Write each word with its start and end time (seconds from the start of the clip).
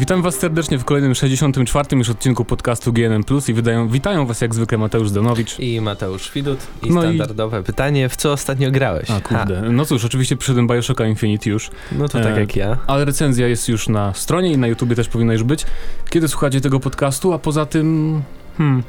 Witam 0.00 0.22
Was 0.22 0.34
serdecznie 0.38 0.78
w 0.78 0.84
kolejnym 0.84 1.14
64. 1.14 1.96
już 1.96 2.10
odcinku 2.10 2.44
podcastu 2.44 2.92
GNM 2.92 3.24
Plus 3.24 3.48
i 3.48 3.54
wydają, 3.54 3.88
witają 3.88 4.26
Was 4.26 4.40
jak 4.40 4.54
zwykle 4.54 4.78
Mateusz 4.78 5.10
Danowicz 5.10 5.58
i 5.58 5.80
Mateusz 5.80 6.32
Widut 6.32 6.58
i 6.82 6.90
No 6.90 7.00
i- 7.04 7.06
standardowe 7.06 7.62
pytanie, 7.62 8.08
w 8.08 8.16
co 8.16 8.32
ostatnio 8.32 8.70
grałeś? 8.70 9.10
A 9.10 9.20
kurde, 9.20 9.62
no 9.72 9.84
cóż, 9.84 10.04
oczywiście 10.04 10.36
przyszedłem 10.36 10.66
Bioshocka 10.66 11.06
Infinite 11.06 11.50
już, 11.50 11.66
Ha, 11.68 11.74
no 11.98 12.08
to 12.08 12.20
tak 12.20 12.36
E, 12.36 12.40
jak 12.40 12.56
ja. 12.56 12.78
ale 12.86 13.04
recenzja 13.04 13.48
jest 13.48 13.68
już 13.68 13.88
na 13.88 14.14
stronie 14.14 14.52
i 14.52 14.58
na 14.58 14.66
YouTubie 14.66 14.96
też 14.96 15.08
powinna 15.08 15.32
już 15.32 15.42
być. 15.42 15.66
Kiedy 16.10 16.28
słuchacie 16.28 16.60
tego 16.60 16.80
podcastu, 16.80 17.32
a 17.32 17.38
poza 17.38 17.66
tym... 17.66 18.22
Hmm, 18.58 18.82
co 18.82 18.88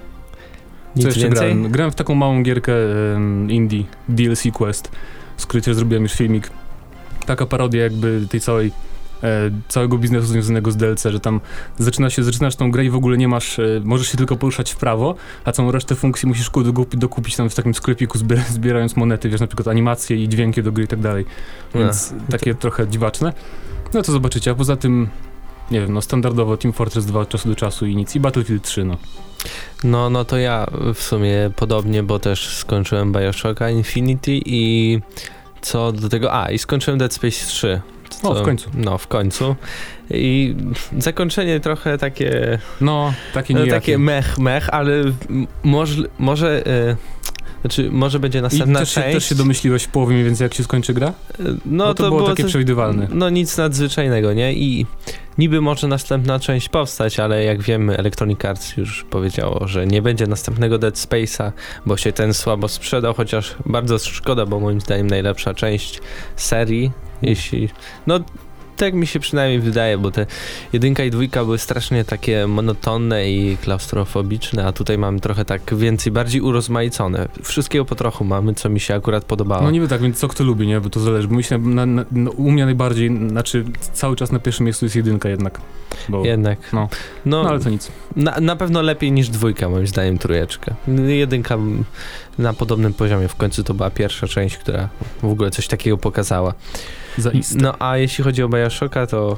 Nic 0.96 1.05
jeszcze 1.05 1.21
więcej? 1.21 1.54
grałem? 1.54 1.71
Grałem 1.71 1.91
w 1.91 1.96
taką 1.96 2.16
małą 2.16 2.43
gierkę 2.43 2.73
em, 3.16 3.52
indie, 3.52 3.84
DLC 4.09 4.43
Quest, 4.54 4.91
z 5.38 5.46
której 5.46 5.63
też 5.63 5.76
zrobiłem 5.76 6.04
już 6.04 6.13
filmik. 6.13 6.49
Taka 7.26 7.46
parodia 7.46 7.84
jakby 7.84 8.27
tej 8.30 8.40
całej 8.41 8.71
całego 9.67 9.98
biznesu 9.98 10.27
związanego 10.27 10.71
z 10.71 10.77
DLC, 10.77 11.03
że 11.05 11.20
tam 11.20 11.41
zaczyna 11.77 12.09
się, 12.09 12.23
zaczynasz 12.23 12.55
tą 12.55 12.71
grę 12.71 12.85
i 12.85 12.89
w 12.89 12.95
ogóle 12.95 13.17
nie 13.17 13.27
masz, 13.27 13.59
e, 13.59 13.81
możesz 13.84 14.07
się 14.07 14.17
tylko 14.17 14.35
poruszać 14.35 14.71
w 14.71 14.75
prawo, 14.75 15.16
a 15.45 15.52
całą 15.52 15.71
resztę 15.71 15.95
funkcji 15.95 16.27
musisz 16.27 16.49
ku- 16.49 16.63
dokupić, 16.63 16.99
dokupić 16.99 17.35
tam 17.35 17.49
w 17.49 17.55
takim 17.55 17.73
sklepiku, 17.73 18.17
zbier 18.17 18.39
zbierając 18.49 18.95
monety, 18.95 19.29
wiesz, 19.29 19.41
na 19.41 19.48
przykład 19.48 19.67
animacje 19.67 20.17
i 20.23 20.29
dźwięki 20.29 20.63
do 20.63 20.71
gry 20.71 20.84
i 20.84 20.88
tak 20.88 20.99
dalej. 20.99 21.26
Więc 21.76 22.13
takie 22.31 22.55
trochę 22.55 22.88
dziwaczne. 22.88 23.34
No 23.93 24.02
to 24.02 24.12
zobaczycie, 24.12 24.52
a 24.52 24.55
poza 24.55 24.76
tym, 24.76 25.07
nie 25.71 25.81
wiem, 25.81 25.93
no 25.93 26.01
standardowo 26.01 26.57
Team 26.57 26.73
Fortress 26.73 27.05
2 27.05 27.20
od 27.20 27.29
czasu 27.29 27.49
do 27.49 27.55
czasu 27.55 27.85
i 27.85 27.95
nic. 27.95 28.15
I 28.15 28.20
Battlefield 28.20 28.63
3, 28.63 28.84
no. 28.85 28.98
No, 29.84 30.09
no 30.09 30.26
to 30.26 30.38
ja 30.38 30.65
w 30.93 31.01
sumie 31.03 31.51
podobnie, 31.55 32.03
bo 32.03 32.20
też 32.20 32.55
skończyłem 32.57 33.12
Bioshocka 33.12 33.70
Infinity 33.70 34.31
i 34.46 34.99
co 35.62 35.91
do 35.91 36.09
tego, 36.09 36.34
a 36.34 36.51
i 36.51 36.57
skończyłem 36.57 36.98
Dead 36.98 37.13
Space 37.13 37.46
3. 37.46 37.81
To- 38.21 38.35
w 38.35 38.41
końcu. 38.45 38.70
No, 38.73 38.98
w 38.98 39.07
końcu. 39.07 39.55
I 40.09 40.55
zakończenie 40.98 41.59
trochę 41.59 41.98
takie, 41.98 42.59
No, 42.81 43.13
takie 43.34 43.53
no, 43.53 43.59
nijakie. 43.59 43.73
takie 43.81 43.98
mech, 43.98 44.37
mech, 44.37 44.70
ale 44.70 44.93
m- 45.29 45.48
może, 46.20 46.68
e, 46.68 46.95
znaczy 47.62 47.90
może 47.91 48.20
będzie 48.20 48.40
I 48.40 48.41
następna 48.41 48.79
też 48.79 48.90
się, 48.90 49.01
część. 49.01 49.13
też 49.13 49.26
się 49.29 49.35
domyśliłeś 49.35 49.84
w 49.84 49.87
połowie 49.87 50.13
mniej 50.13 50.26
więcej, 50.26 50.45
jak 50.45 50.53
się 50.53 50.63
skończy 50.63 50.93
gra? 50.93 51.07
E, 51.07 51.13
No, 51.43 51.55
No, 51.65 51.93
to, 51.93 52.03
było, 52.09 52.27
takie 52.29 52.43
coś- 52.43 52.51
przewidywalne. 52.51 53.07
No 53.12 53.29
nic 53.29 53.57
nadzwyczajnego, 53.57 54.34
nie? 54.34 54.53
I 54.53 54.85
niby 55.37 55.62
może 55.62 55.87
następna 55.87 56.40
część 56.40 56.70
powstać, 56.70 57.20
ale 57.20 57.43
jak 57.43 57.62
wiemy 57.62 57.98
Electronic 57.98 58.46
Arts 58.46 58.77
już 58.77 59.05
powiedziało, 59.09 59.68
że 59.68 59.87
nie 59.87 60.01
będzie 60.01 60.27
następnego 60.27 60.77
Dead 60.77 60.96
Space'a, 60.96 61.51
bo 61.85 61.98
się 61.98 62.12
ten 62.12 62.34
słabo 62.34 62.68
sprzedał, 62.68 63.13
chociaż 63.13 63.55
bardzo 63.65 63.99
szkoda, 63.99 64.46
bo 64.46 64.59
moim 64.59 64.81
zdaniem 64.81 65.07
najlepsza 65.07 65.53
część 65.53 66.00
serii, 66.35 66.91
jeśli... 67.22 67.69
No 68.08 68.19
tak 68.81 68.94
mi 68.94 69.08
się 69.08 69.19
przynajmniej 69.19 69.59
wydaje, 69.59 69.97
bo 69.97 70.12
te 70.12 70.25
jedynka 70.74 71.03
i 71.03 71.12
dwójka 71.12 71.46
były 71.46 71.58
strasznie 71.58 72.06
takie 72.06 72.47
monotonne 72.47 73.31
i 73.31 73.58
klaustrofobiczne, 73.58 74.66
a 74.66 74.72
tutaj 74.72 74.97
mamy 74.97 75.19
trochę 75.19 75.46
tak 75.46 75.75
więcej, 75.75 76.12
bardziej 76.12 76.42
urozmaicone. 76.42 77.28
Wszystkiego 77.44 77.86
po 77.86 77.96
trochu 77.96 78.25
mamy, 78.25 78.53
co 78.53 78.69
mi 78.69 78.80
się 78.80 78.96
akurat 78.96 79.25
podobało. 79.25 79.64
No 79.64 79.72
niby 79.72 79.88
tak, 79.88 80.02
więc 80.02 80.19
co 80.19 80.28
kto 80.28 80.44
lubi, 80.44 80.68
nie? 80.68 80.81
Bo 80.81 80.90
to 80.90 81.00
zależy. 81.00 81.28
Bo 81.28 81.36
mi 81.36 81.44
się 81.44 81.58
na, 81.58 81.86
na, 81.86 82.06
no, 82.12 82.31
u 82.31 82.52
mnie 82.52 82.66
najbardziej, 82.66 83.18
znaczy 83.30 83.66
cały 83.94 84.16
czas 84.16 84.31
na 84.31 84.40
pierwszym 84.40 84.66
miejscu 84.66 84.86
jest 84.86 84.96
jedynka 84.96 85.30
jednak. 85.30 85.62
Bo, 86.09 86.25
Jednak. 86.25 86.74
No. 86.74 86.90
no, 87.25 87.44
no 87.44 87.50
ale 87.50 87.59
to 87.59 87.69
nic. 87.69 87.92
Na, 88.16 88.40
na 88.40 88.56
pewno 88.56 88.81
lepiej 88.81 89.12
niż 89.12 89.30
dwójka, 89.30 89.69
moim 89.69 89.88
zdaniem, 89.88 90.18
trójeczka. 90.18 90.75
Jedynka 91.08 91.58
na 92.38 92.53
podobnym 92.53 92.94
poziomie. 92.94 93.28
W 93.28 93.36
końcu 93.36 93.64
to 93.64 93.74
była 93.74 93.90
pierwsza 93.90 94.28
część, 94.28 94.58
która 94.58 94.90
w 95.22 95.31
ogóle 95.31 95.52
coś 95.52 95.68
takiego 95.68 95.98
pokazała. 95.98 96.54
Zaiste. 97.18 97.56
No 97.62 97.76
a 97.80 97.98
jeśli 97.98 98.24
chodzi 98.24 98.44
o 98.44 98.50
Bioshocka, 98.50 99.08
to 99.08 99.38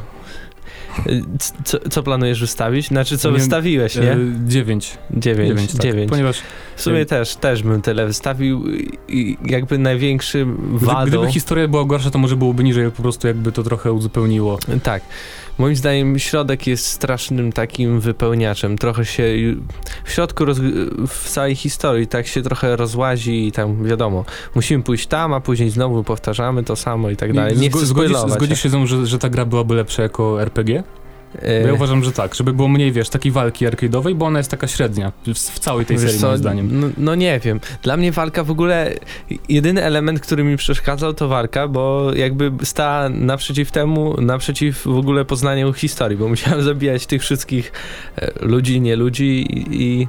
y, 1.07 1.21
co, 1.63 1.79
co 1.89 2.03
planujesz 2.03 2.41
wystawić? 2.41 2.87
Znaczy, 2.87 3.17
co 3.17 3.31
Nie, 3.31 3.37
wystawiłeś, 3.37 3.95
nie? 3.95 4.11
E, 4.11 4.17
dziewięć. 4.47 4.97
Dziewięć. 5.11 5.49
Dziewięć, 5.49 5.71
tak. 5.71 5.81
Dziewięć. 5.81 6.09
Ponieważ 6.09 6.41
W 6.75 6.81
sumie 6.81 6.99
e, 6.99 7.05
też, 7.05 7.35
też 7.35 7.63
bym 7.63 7.81
tyle 7.81 8.05
wystawił 8.07 8.63
i 9.07 9.37
jakby 9.45 9.77
największym 9.77 10.77
wadą... 10.77 11.05
gdyby 11.05 11.31
historia 11.31 11.67
była 11.67 11.85
gorsza, 11.85 12.11
to 12.11 12.19
może 12.19 12.35
byłoby 12.35 12.63
niżej, 12.63 12.91
po 12.91 13.01
prostu 13.01 13.27
jakby 13.27 13.51
to 13.51 13.63
trochę 13.63 13.91
uzupełniło. 13.91 14.59
Tak. 14.83 15.03
Moim 15.57 15.75
zdaniem 15.75 16.19
środek 16.19 16.67
jest 16.67 16.85
strasznym 16.85 17.51
takim 17.51 17.99
wypełniaczem. 17.99 18.77
Trochę 18.77 19.05
się 19.05 19.23
w 20.05 20.11
środku 20.11 20.45
roz... 20.45 20.59
w 21.07 21.29
całej 21.29 21.55
historii 21.55 22.07
tak 22.07 22.27
się 22.27 22.41
trochę 22.41 22.75
rozłazi 22.75 23.47
i 23.47 23.51
tam 23.51 23.83
wiadomo, 23.83 24.25
musimy 24.55 24.83
pójść 24.83 25.07
tam, 25.07 25.33
a 25.33 25.39
później 25.39 25.69
znowu 25.69 26.03
powtarzamy 26.03 26.63
to 26.63 26.75
samo 26.75 27.09
i 27.09 27.15
tak 27.15 27.33
dalej. 27.33 27.57
Nie 27.57 27.69
Zgo- 27.69 27.77
chcę 27.77 27.85
zgodzisz, 27.85 28.17
zgodzisz 28.27 28.63
się 28.63 28.69
ze 28.69 28.77
mną, 28.77 28.87
że, 28.87 29.07
że 29.07 29.19
ta 29.19 29.29
gra 29.29 29.45
byłaby 29.45 29.75
lepsza 29.75 30.03
jako 30.03 30.41
RPG? 30.41 30.83
E, 31.41 31.67
ja 31.67 31.73
uważam, 31.73 32.03
że 32.03 32.11
tak, 32.11 32.35
żeby 32.35 32.53
było 32.53 32.67
mniej, 32.67 32.91
wiesz, 32.91 33.09
takiej 33.09 33.31
walki 33.31 33.65
arcade'owej, 33.65 34.15
bo 34.15 34.25
ona 34.25 34.39
jest 34.39 34.51
taka 34.51 34.67
średnia 34.67 35.11
w, 35.27 35.33
w 35.33 35.59
całej 35.59 35.85
tej 35.85 35.97
wiesz 35.97 36.05
serii, 36.05 36.19
co, 36.19 36.27
moim 36.27 36.37
zdaniem. 36.37 36.79
No, 36.79 36.87
no 36.97 37.15
nie 37.15 37.39
wiem. 37.39 37.59
Dla 37.81 37.97
mnie 37.97 38.11
walka 38.11 38.43
w 38.43 38.51
ogóle, 38.51 38.93
jedyny 39.49 39.83
element, 39.83 40.19
który 40.19 40.43
mi 40.43 40.57
przeszkadzał 40.57 41.13
to 41.13 41.27
walka, 41.27 41.67
bo 41.67 42.13
jakby 42.15 42.51
stała 42.63 43.09
naprzeciw 43.09 43.71
temu, 43.71 44.21
naprzeciw 44.21 44.83
w 44.83 44.97
ogóle 44.97 45.25
poznaniu 45.25 45.73
historii, 45.73 46.17
bo 46.17 46.27
musiałem 46.27 46.63
zabijać 46.73 47.05
tych 47.05 47.21
wszystkich 47.21 47.71
e, 48.15 48.31
ludzi, 48.45 48.81
nie 48.81 48.95
ludzi 48.95 49.25
i, 49.25 49.83
i 49.83 50.07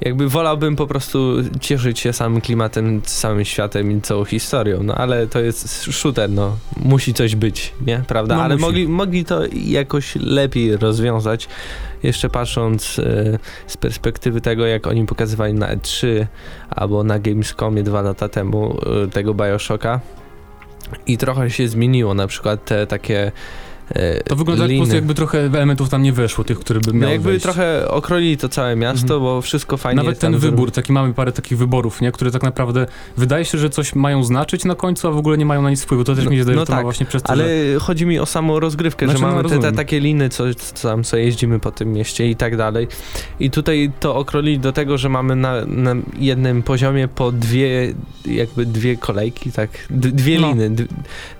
jakby 0.00 0.28
wolałbym 0.28 0.76
po 0.76 0.86
prostu 0.86 1.36
cieszyć 1.60 2.00
się 2.00 2.12
samym 2.12 2.40
klimatem, 2.40 3.02
samym 3.04 3.44
światem 3.44 3.98
i 3.98 4.00
całą 4.00 4.24
historią, 4.24 4.82
no 4.82 4.94
ale 4.94 5.26
to 5.26 5.40
jest 5.40 5.84
shooter, 5.92 6.30
no 6.30 6.56
musi 6.76 7.14
coś 7.14 7.36
być, 7.36 7.72
nie? 7.86 8.02
Prawda? 8.06 8.36
No 8.36 8.42
ale 8.42 8.54
musi. 8.54 8.66
mogli, 8.66 8.88
mogli 8.88 9.24
to 9.24 9.40
jakoś 9.52 10.16
lepiej 10.16 10.76
rozwiązać, 10.76 11.48
jeszcze 12.02 12.30
patrząc 12.30 12.98
e, 12.98 13.38
z 13.66 13.76
perspektywy 13.76 14.40
tego, 14.40 14.66
jak 14.66 14.86
oni 14.86 15.06
pokazywali 15.06 15.54
na 15.54 15.76
E3 15.76 16.26
albo 16.70 17.04
na 17.04 17.18
Gamescomie 17.18 17.82
dwa 17.82 18.02
lata 18.02 18.28
temu 18.28 18.78
e, 19.04 19.08
tego 19.08 19.34
Bioshocka 19.34 20.00
i 21.06 21.18
trochę 21.18 21.50
się 21.50 21.68
zmieniło, 21.68 22.14
na 22.14 22.26
przykład 22.26 22.64
te 22.64 22.86
takie 22.86 23.32
To 24.28 24.36
wygląda 24.36 24.62
jak 24.64 24.68
po 24.68 24.72
liny. 24.72 24.78
prostu 24.80 24.94
jakby 24.94 25.14
trochę 25.14 25.38
elementów 25.40 25.88
tam 25.88 26.02
nie 26.02 26.12
weszło, 26.12 26.44
tych, 26.44 26.58
które 26.58 26.80
by 26.80 26.92
No 26.92 26.98
miały 26.98 27.12
jakby 27.12 27.28
wejść. 27.30 27.42
trochę 27.42 27.88
okroili 27.88 28.36
to 28.36 28.48
całe 28.48 28.76
miasto, 28.76 29.02
Mhm. 29.14 29.20
bo 29.20 29.42
wszystko 29.42 29.76
fajnie 29.76 29.96
Nawet 29.96 30.10
jest 30.10 30.20
ten 30.20 30.32
tam 30.32 30.40
wybór, 30.40 30.70
taki 30.70 30.92
mamy 30.92 31.14
parę 31.14 31.32
takich 31.32 31.58
wyborów, 31.58 32.00
nie? 32.00 32.12
które 32.12 32.30
tak 32.30 32.42
naprawdę 32.42 32.86
wydaje 33.16 33.44
się, 33.44 33.58
że 33.58 33.70
coś 33.70 33.94
mają 33.94 34.24
znaczyć 34.24 34.64
na 34.64 34.74
końcu, 34.74 35.08
a 35.08 35.10
w 35.10 35.16
ogóle 35.16 35.38
nie 35.38 35.46
mają 35.46 35.62
na 35.62 35.70
nic 35.70 35.82
wpływu. 35.82 36.04
To 36.04 36.14
też 36.14 36.24
No- 36.24 36.30
mi 36.30 36.36
się 36.36 36.42
zdaje, 36.42 36.56
no 36.56 36.62
że 36.62 36.66
to 36.66 36.72
ma 36.72 36.76
tak, 36.78 36.84
właśnie 36.84 37.06
przez 37.06 37.22
to, 37.22 37.30
Ale 37.30 37.44
że... 37.72 37.80
chodzi 37.80 38.06
mi 38.06 38.18
o 38.18 38.26
samą 38.26 38.60
rozgrywkę, 38.60 39.06
Znaczy, 39.06 39.18
że 39.20 39.26
no, 39.26 39.30
mamy 39.32 39.42
te, 39.42 39.48
te 39.48 39.54
rozumiem. 39.54 39.76
takie 39.76 40.00
liny, 40.00 40.28
co, 40.28 40.44
co 40.54 40.88
tam 40.88 41.04
co 41.04 41.16
jeździmy 41.16 41.60
po 41.60 41.70
tym 41.70 41.92
mieście 41.92 42.28
i 42.30 42.36
tak 42.36 42.56
dalej. 42.56 42.88
I 43.40 43.50
tutaj 43.50 43.90
to 44.00 44.16
okrolili 44.16 44.58
do 44.58 44.72
tego, 44.72 44.98
że 44.98 45.08
mamy 45.08 45.36
na, 45.36 45.64
na 45.66 45.94
jednym 46.18 46.62
poziomie 46.62 47.08
po 47.08 47.32
dwie, 47.32 47.94
jakby 48.26 48.66
dwie 48.66 48.96
kolejki, 48.96 49.52
tak, 49.52 49.70
d- 49.90 50.08
dwie 50.12 50.40
No. 50.40 50.48
liny, 50.48 50.70
d- 50.70 50.84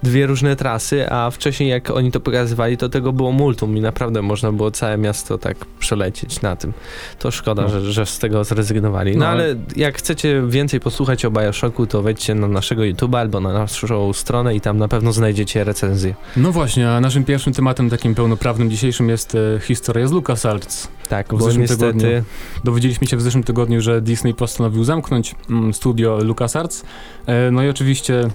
dwie 0.02 0.26
różne 0.26 0.56
trasy, 0.56 1.10
a 1.12 1.30
wcześniej 1.30 1.68
jak 1.70 1.90
oni 1.90 2.12
to 2.12 2.20
pokazywali, 2.38 2.76
to 2.76 2.88
tego 2.88 3.12
było 3.12 3.32
multum 3.32 3.76
i 3.76 3.80
naprawdę 3.80 4.22
można 4.22 4.52
było 4.52 4.70
całe 4.70 4.98
miasto 4.98 5.38
tak 5.38 5.56
przelecieć 5.78 6.42
na 6.42 6.56
tym. 6.56 6.72
To 7.18 7.30
szkoda, 7.30 7.62
No. 7.62 7.68
że, 7.68 7.92
że 7.92 8.06
z 8.06 8.18
tego 8.18 8.44
zrezygnowali. 8.44 9.12
No, 9.12 9.18
No, 9.18 9.26
ale 9.26 9.54
jak 9.76 9.98
chcecie 9.98 10.42
więcej 10.48 10.80
posłuchać 10.80 11.24
o 11.24 11.30
Bioshocku, 11.30 11.86
to 11.86 12.02
wejdźcie 12.02 12.34
na 12.34 12.48
naszego 12.48 12.82
YouTube'a 12.82 13.16
albo 13.18 13.40
na 13.40 13.52
naszą 13.52 14.12
stronę 14.12 14.54
i 14.54 14.60
tam 14.60 14.78
na 14.78 14.88
pewno 14.88 15.12
znajdziecie 15.12 15.64
recenzję. 15.64 16.14
No 16.36 16.52
właśnie, 16.52 16.90
a 16.90 17.00
naszym 17.00 17.24
pierwszym 17.24 17.52
tematem 17.52 17.90
takim 17.90 18.14
pełnoprawnym 18.14 18.70
dzisiejszym 18.70 19.08
jest 19.08 19.34
e, 19.34 19.60
historia 19.60 20.06
z 20.08 20.12
LucasArts. 20.12 20.88
Tak, 21.08 21.26
W 21.26 21.30
bo 21.30 21.44
zeszłym 21.44 21.60
niestety... 21.62 21.80
tygodniu. 21.80 22.08
Dowiedzieliśmy 22.64 23.06
się 23.06 23.16
w 23.16 23.22
zeszłym 23.22 23.44
tygodniu, 23.44 23.80
że 23.80 24.00
Disney 24.00 24.34
postanowił 24.34 24.84
zamknąć 24.84 25.34
mm, 25.50 25.74
studio 25.74 26.18
LucasArts. 26.24 26.84
E, 27.26 27.50
no 27.50 27.62
i 27.62 27.68
oczywiście, 27.68 28.28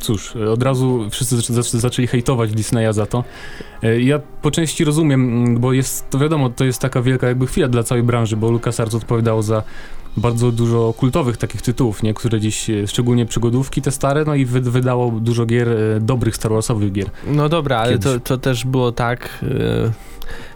cóż, 0.00 0.36
od 0.36 0.62
razu 0.62 1.06
wszyscy 1.10 1.36
zaczę- 1.36 1.52
zaczę- 1.54 1.78
zaczęli 1.78 2.06
hejtować 2.08 2.52
Disneya 2.52 2.92
za 2.92 3.06
to. 3.06 3.24
E, 3.82 4.00
ja 4.00 4.20
po 4.42 4.50
części 4.50 4.84
rozumiem, 4.84 5.24
mm, 5.44 5.60
bo 5.60 5.72
jest, 5.72 6.10
to 6.10 6.18
wiadomo, 6.18 6.50
to 6.50 6.64
jest 6.64 6.80
taka 6.80 7.02
wielka 7.02 7.28
jakby 7.28 7.46
chwila 7.46 7.68
dla 7.68 7.82
całej 7.82 8.04
branży, 8.04 8.36
bo 8.36 8.50
LucasArts 8.50 8.94
odpowiadało 8.94 9.42
za 9.42 9.62
bardzo 10.16 10.52
dużo 10.52 10.94
kultowych 10.96 11.36
takich 11.36 11.62
tytułów, 11.62 12.02
nie? 12.02 12.14
które 12.14 12.40
dziś, 12.40 12.70
e, 12.70 12.86
szczególnie 12.86 13.26
przygodówki 13.26 13.82
te 13.82 13.90
stare, 13.90 14.24
no 14.24 14.34
i 14.34 14.44
wy, 14.44 14.60
wydało 14.60 15.10
dużo 15.10 15.46
gier, 15.46 15.68
e, 15.68 16.00
dobrych 16.00 16.36
Star 16.36 16.52
Warsowych 16.52 16.92
gier. 16.92 17.10
No 17.26 17.48
dobra, 17.48 17.78
ale 17.78 17.98
to, 17.98 18.20
to 18.20 18.38
też 18.38 18.64
było 18.64 18.92
tak, 18.92 19.44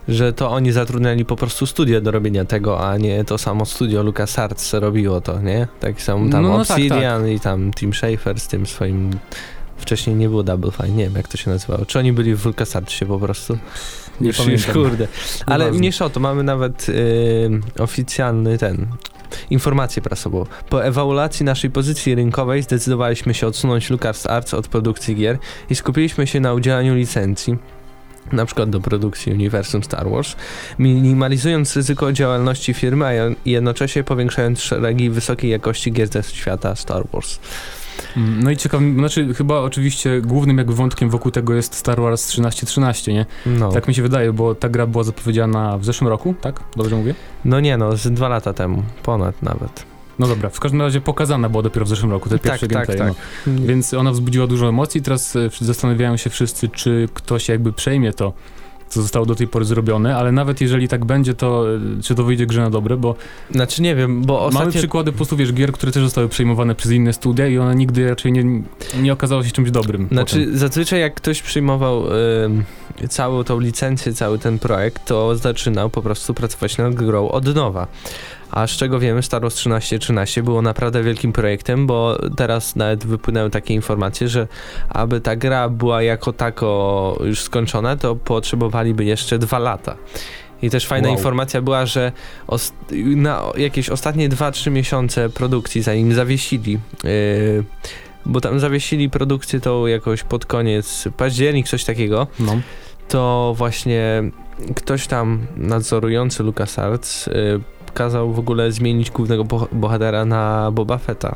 że 0.07 0.33
to 0.33 0.49
oni 0.51 0.71
zatrudniali 0.71 1.25
po 1.25 1.35
prostu 1.35 1.65
studio 1.65 2.01
do 2.01 2.11
robienia 2.11 2.45
tego, 2.45 2.89
a 2.89 2.97
nie 2.97 3.23
to 3.25 3.37
samo 3.37 3.65
studio 3.65 4.03
LucasArts 4.03 4.73
robiło 4.73 5.21
to, 5.21 5.39
nie? 5.41 5.67
Tak 5.79 6.01
samo 6.01 6.29
tam 6.31 6.43
No, 6.43 6.49
no 6.57 6.65
tak, 6.65 6.77
Obsidian 6.77 7.27
i 7.29 7.39
tam 7.39 7.71
Tim 7.73 7.93
Schafer 7.93 8.39
z 8.39 8.47
tym 8.47 8.65
swoim... 8.65 9.11
Wcześniej 9.77 10.15
nie 10.15 10.29
było 10.29 10.43
Double 10.43 10.71
Fine, 10.71 10.89
nie 10.89 11.03
wiem 11.03 11.15
jak 11.15 11.27
to 11.27 11.37
się 11.37 11.51
nazywało. 11.51 11.85
Czy 11.85 11.99
oni 11.99 12.13
byli 12.13 12.35
w 12.35 12.45
LucasArtsie 12.45 13.05
po 13.05 13.19
prostu? 13.19 13.57
Nie 14.21 14.27
Już- 14.27 14.37
pamiętam. 14.37 14.73
Kurde. 14.73 15.07
Ale 15.45 15.57
Nieważne. 15.57 15.79
mniejsza 15.79 16.05
o 16.05 16.09
to, 16.09 16.19
mamy 16.19 16.43
nawet 16.43 16.89
y, 16.89 17.49
oficjalny 17.79 18.57
ten 18.57 18.87
informację 19.49 20.01
prasową. 20.01 20.45
Po 20.69 20.85
ewaluacji 20.85 21.45
naszej 21.45 21.71
pozycji 21.71 22.15
rynkowej 22.15 22.63
zdecydowaliśmy 22.63 23.33
się 23.33 23.47
odsunąć 23.47 23.89
LucasArts 23.89 24.53
od 24.53 24.67
produkcji 24.67 25.15
gier 25.15 25.37
i 25.69 25.75
skupiliśmy 25.75 26.27
się 26.27 26.39
na 26.39 26.53
udzielaniu 26.53 26.95
licencji. 26.95 27.57
Na 28.31 28.45
przykład 28.45 28.69
do 28.69 28.79
produkcji 28.79 29.31
uniwersum 29.31 29.83
Star 29.83 30.09
Wars, 30.09 30.35
minimalizując 30.79 31.75
ryzyko 31.75 32.13
działalności 32.13 32.73
firmy, 32.73 33.05
a 33.05 33.35
jednocześnie 33.49 34.03
powiększając 34.03 34.61
szeregi 34.61 35.09
wysokiej 35.09 35.51
jakości 35.51 35.91
gier 35.91 36.07
ze 36.07 36.23
świata 36.23 36.75
Star 36.75 37.03
Wars. 37.13 37.39
Mm, 38.17 38.43
no 38.43 38.51
i 38.51 38.57
ciekawym, 38.57 38.99
znaczy 38.99 39.33
chyba 39.33 39.59
oczywiście 39.59 40.21
głównym 40.21 40.57
jakby 40.57 40.75
wątkiem 40.75 41.09
wokół 41.09 41.31
tego 41.31 41.53
jest 41.53 41.75
Star 41.75 42.01
Wars 42.01 42.27
1313, 42.27 43.13
nie? 43.13 43.25
No. 43.45 43.71
Tak 43.71 43.87
mi 43.87 43.95
się 43.95 44.01
wydaje, 44.01 44.33
bo 44.33 44.55
ta 44.55 44.69
gra 44.69 44.87
była 44.87 45.03
zapowiedziana 45.03 45.77
w 45.77 45.85
zeszłym 45.85 46.07
roku, 46.07 46.35
tak? 46.41 46.59
Dobrze 46.75 46.95
mówię? 46.95 47.15
No 47.45 47.59
nie 47.59 47.77
no, 47.77 47.97
z 47.97 48.07
dwa 48.07 48.29
lata 48.29 48.53
temu, 48.53 48.83
ponad 49.03 49.41
nawet. 49.41 49.94
No 50.19 50.27
dobra, 50.27 50.49
w 50.49 50.59
każdym 50.59 50.81
razie 50.81 51.01
pokazana 51.01 51.49
była 51.49 51.63
dopiero 51.63 51.85
w 51.85 51.89
zeszłym 51.89 52.11
roku, 52.11 52.29
te 52.29 52.39
tak, 52.39 52.51
pierwsze 52.51 52.67
tak, 52.67 52.73
gameplay. 52.73 52.97
Tak, 52.97 53.07
tak. 53.07 53.17
No. 53.47 53.67
Więc 53.67 53.93
ona 53.93 54.11
wzbudziła 54.11 54.47
dużo 54.47 54.69
emocji, 54.69 55.01
teraz 55.01 55.35
e, 55.35 55.49
zastanawiają 55.61 56.17
się 56.17 56.29
wszyscy, 56.29 56.69
czy 56.69 57.09
ktoś 57.13 57.49
jakby 57.49 57.73
przejmie 57.73 58.13
to 58.13 58.33
co 58.89 59.01
zostało 59.01 59.25
do 59.25 59.35
tej 59.35 59.47
pory 59.47 59.65
zrobione, 59.65 60.17
ale 60.17 60.31
nawet 60.31 60.61
jeżeli 60.61 60.87
tak 60.87 61.05
będzie, 61.05 61.33
to 61.33 61.75
e, 61.75 62.01
czy 62.03 62.15
to 62.15 62.23
wyjdzie 62.23 62.45
grze 62.45 62.61
na 62.61 62.69
dobre, 62.69 62.97
bo... 62.97 63.15
Znaczy 63.51 63.81
nie 63.81 63.95
wiem, 63.95 64.21
bo 64.21 64.39
ostatnio... 64.39 64.59
Mamy 64.59 64.71
przykłady 64.71 65.11
po 65.11 65.15
prostu, 65.15 65.37
wiesz, 65.37 65.53
gier, 65.53 65.71
które 65.71 65.91
też 65.91 66.03
zostały 66.03 66.29
przejmowane 66.29 66.75
przez 66.75 66.91
inne 66.91 67.13
studia 67.13 67.47
i 67.47 67.57
one 67.57 67.75
nigdy 67.75 68.09
raczej 68.09 68.31
nie, 68.31 68.43
nie 69.01 69.13
okazało 69.13 69.43
się 69.43 69.51
czymś 69.51 69.71
dobrym. 69.71 70.07
Znaczy 70.11 70.39
potem. 70.39 70.57
zazwyczaj 70.57 70.99
jak 70.99 71.13
ktoś 71.13 71.41
przyjmował 71.41 72.07
y, 73.03 73.07
całą 73.07 73.43
tą 73.43 73.59
licencję, 73.59 74.13
cały 74.13 74.39
ten 74.39 74.59
projekt, 74.59 75.05
to 75.05 75.35
zaczynał 75.35 75.89
po 75.89 76.01
prostu 76.01 76.33
pracować 76.33 76.77
nad 76.77 76.95
grą 76.95 77.29
od 77.29 77.55
nowa. 77.55 77.87
A 78.51 78.67
z 78.67 78.71
czego 78.71 78.99
wiemy, 78.99 79.23
Star 79.23 79.41
Wars 79.41 79.55
1313 79.55 80.43
było 80.43 80.61
naprawdę 80.61 81.03
wielkim 81.03 81.33
projektem, 81.33 81.87
bo 81.87 82.17
teraz 82.37 82.75
nawet 82.75 83.05
wypłynęły 83.05 83.49
takie 83.49 83.73
informacje, 83.73 84.27
że 84.27 84.47
aby 84.89 85.21
ta 85.21 85.35
gra 85.35 85.69
była 85.69 86.01
jako 86.01 86.33
tako 86.33 87.17
już 87.23 87.41
skończona, 87.41 87.95
to 87.95 88.15
potrzebowaliby 88.15 89.05
jeszcze 89.05 89.39
dwa 89.39 89.59
lata. 89.59 89.95
I 90.61 90.69
też 90.69 90.87
fajna 90.87 91.07
wow. 91.07 91.17
informacja 91.17 91.61
była, 91.61 91.85
że 91.85 92.11
na 92.95 93.43
jakieś 93.57 93.89
ostatnie 93.89 94.29
2-3 94.29 94.71
miesiące 94.71 95.29
produkcji, 95.29 95.81
zanim 95.81 96.13
zawiesili, 96.13 96.79
yy, 97.03 97.63
bo 98.25 98.41
tam 98.41 98.59
zawiesili 98.59 99.09
produkcję 99.09 99.59
to 99.59 99.87
jakoś 99.87 100.23
pod 100.23 100.45
koniec 100.45 101.07
październik, 101.17 101.67
coś 101.67 101.83
takiego, 101.83 102.27
no. 102.39 102.59
to 103.07 103.53
właśnie 103.57 104.23
ktoś 104.75 105.07
tam 105.07 105.47
nadzorujący 105.57 106.43
LucasArts 106.43 107.27
yy, 107.27 107.61
kazał 107.95 108.33
w 108.33 108.39
ogóle 108.39 108.71
zmienić 108.71 109.11
głównego 109.11 109.43
bohatera 109.71 110.25
na 110.25 110.71
Boba 110.71 110.97
Fetta, 110.97 111.35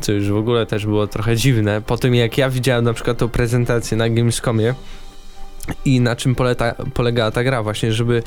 co 0.00 0.12
już 0.12 0.30
w 0.30 0.36
ogóle 0.36 0.66
też 0.66 0.86
było 0.86 1.06
trochę 1.06 1.36
dziwne. 1.36 1.82
Po 1.82 1.96
tym 1.96 2.14
jak 2.14 2.38
ja 2.38 2.50
widziałem 2.50 2.84
na 2.84 2.92
przykład 2.92 3.18
tą 3.18 3.28
prezentację 3.28 3.96
na 3.96 4.08
Gamescomie 4.08 4.74
i 5.84 6.00
na 6.00 6.16
czym 6.16 6.34
poleta, 6.34 6.74
ta 7.34 7.44
gra 7.44 7.62
właśnie, 7.62 7.92
żeby 7.92 8.22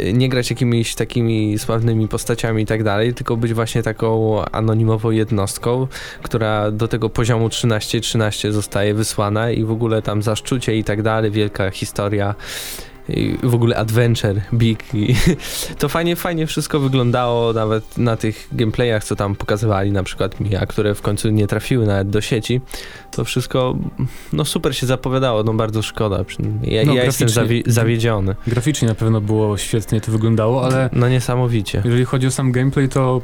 y, 0.00 0.12
nie 0.12 0.28
grać 0.28 0.50
jakimiś 0.50 0.94
takimi 0.94 1.58
sławnymi 1.58 2.08
postaciami 2.08 2.62
i 2.62 2.66
tak 2.66 2.84
dalej, 2.84 3.14
tylko 3.14 3.36
być 3.36 3.54
właśnie 3.54 3.82
taką 3.82 4.44
anonimową 4.44 5.10
jednostką, 5.10 5.86
która 6.22 6.70
do 6.70 6.88
tego 6.88 7.10
poziomu 7.10 7.48
13-13 7.48 8.52
zostaje 8.52 8.94
wysłana 8.94 9.50
i 9.50 9.64
w 9.64 9.70
ogóle 9.70 10.02
tam 10.02 10.22
zaszczucie 10.22 10.76
i 10.76 10.84
tak 10.84 11.02
dalej, 11.02 11.30
wielka 11.30 11.70
historia 11.70 12.34
i 13.08 13.38
w 13.42 13.54
ogóle 13.54 13.76
adventure, 13.76 14.40
big 14.54 14.94
i 14.94 15.14
to 15.78 15.88
fajnie, 15.88 16.16
fajnie 16.16 16.46
wszystko 16.46 16.80
wyglądało 16.80 17.52
nawet 17.52 17.98
na 17.98 18.16
tych 18.16 18.48
gameplayach, 18.52 19.04
co 19.04 19.16
tam 19.16 19.34
pokazywali 19.34 19.92
na 19.92 20.02
przykład 20.02 20.40
mi, 20.40 20.56
a 20.56 20.66
które 20.66 20.94
w 20.94 21.02
końcu 21.02 21.30
nie 21.30 21.46
trafiły 21.46 21.86
nawet 21.86 22.10
do 22.10 22.20
sieci, 22.20 22.60
to 23.10 23.24
wszystko 23.24 23.76
no 24.32 24.44
super 24.44 24.76
się 24.76 24.86
zapowiadało, 24.86 25.42
no 25.42 25.54
bardzo 25.54 25.82
szkoda. 25.82 26.24
Ja, 26.62 26.84
no, 26.84 26.94
ja 26.94 27.04
jestem 27.04 27.28
zawi 27.28 27.62
zawiedziony. 27.66 28.34
Graficznie 28.46 28.88
na 28.88 28.94
pewno 28.94 29.20
było 29.20 29.56
świetnie 29.56 30.00
to 30.00 30.12
wyglądało, 30.12 30.64
ale... 30.64 30.90
No 30.92 31.08
niesamowicie. 31.08 31.82
Jeżeli 31.84 32.04
chodzi 32.04 32.26
o 32.26 32.30
sam 32.30 32.52
gameplay, 32.52 32.88
to 32.88 33.20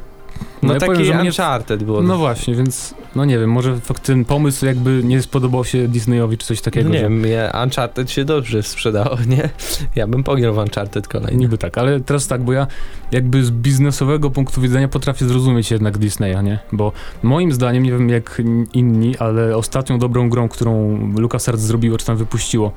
no, 0.61 0.67
no 0.67 0.73
ja 0.73 0.79
taki 0.79 0.93
powiem, 0.93 1.19
Uncharted 1.19 1.83
było. 1.83 2.01
No 2.01 2.17
właśnie, 2.17 2.55
więc 2.55 2.95
no 3.15 3.25
nie 3.25 3.39
wiem, 3.39 3.51
może 3.51 3.79
ten 4.03 4.25
pomysł 4.25 4.65
jakby 4.65 5.01
nie 5.03 5.21
spodobał 5.21 5.65
się 5.65 5.87
Disneyowi 5.87 6.37
czy 6.37 6.47
coś 6.47 6.61
takiego. 6.61 6.89
No 6.89 6.95
nie 6.95 7.01
wiem, 7.01 7.23
że... 7.25 7.51
Uncharted 7.63 8.11
się 8.11 8.25
dobrze 8.25 8.63
sprzedało, 8.63 9.17
nie? 9.27 9.49
Ja 9.95 10.07
bym 10.07 10.23
pograł 10.23 10.53
w 10.53 10.57
Uncharted 10.57 11.07
kolejny. 11.07 11.37
Niby 11.37 11.57
tak, 11.57 11.77
ale 11.77 11.99
teraz 11.99 12.27
tak, 12.27 12.43
bo 12.43 12.53
ja 12.53 12.67
jakby 13.11 13.43
z 13.43 13.51
biznesowego 13.51 14.29
punktu 14.29 14.61
widzenia 14.61 14.87
potrafię 14.87 15.25
zrozumieć 15.25 15.71
jednak 15.71 15.97
Disneya, 15.97 16.43
nie? 16.43 16.59
Bo 16.71 16.91
moim 17.23 17.51
zdaniem, 17.51 17.83
nie 17.83 17.91
wiem 17.91 18.09
jak 18.09 18.41
inni, 18.73 19.17
ale 19.17 19.57
ostatnią 19.57 19.99
dobrą 19.99 20.29
grą, 20.29 20.49
którą 20.49 20.99
LucasArts 21.17 21.61
zrobiło, 21.61 21.97
czy 21.97 22.05
tam 22.05 22.17
wypuściło, 22.17 22.71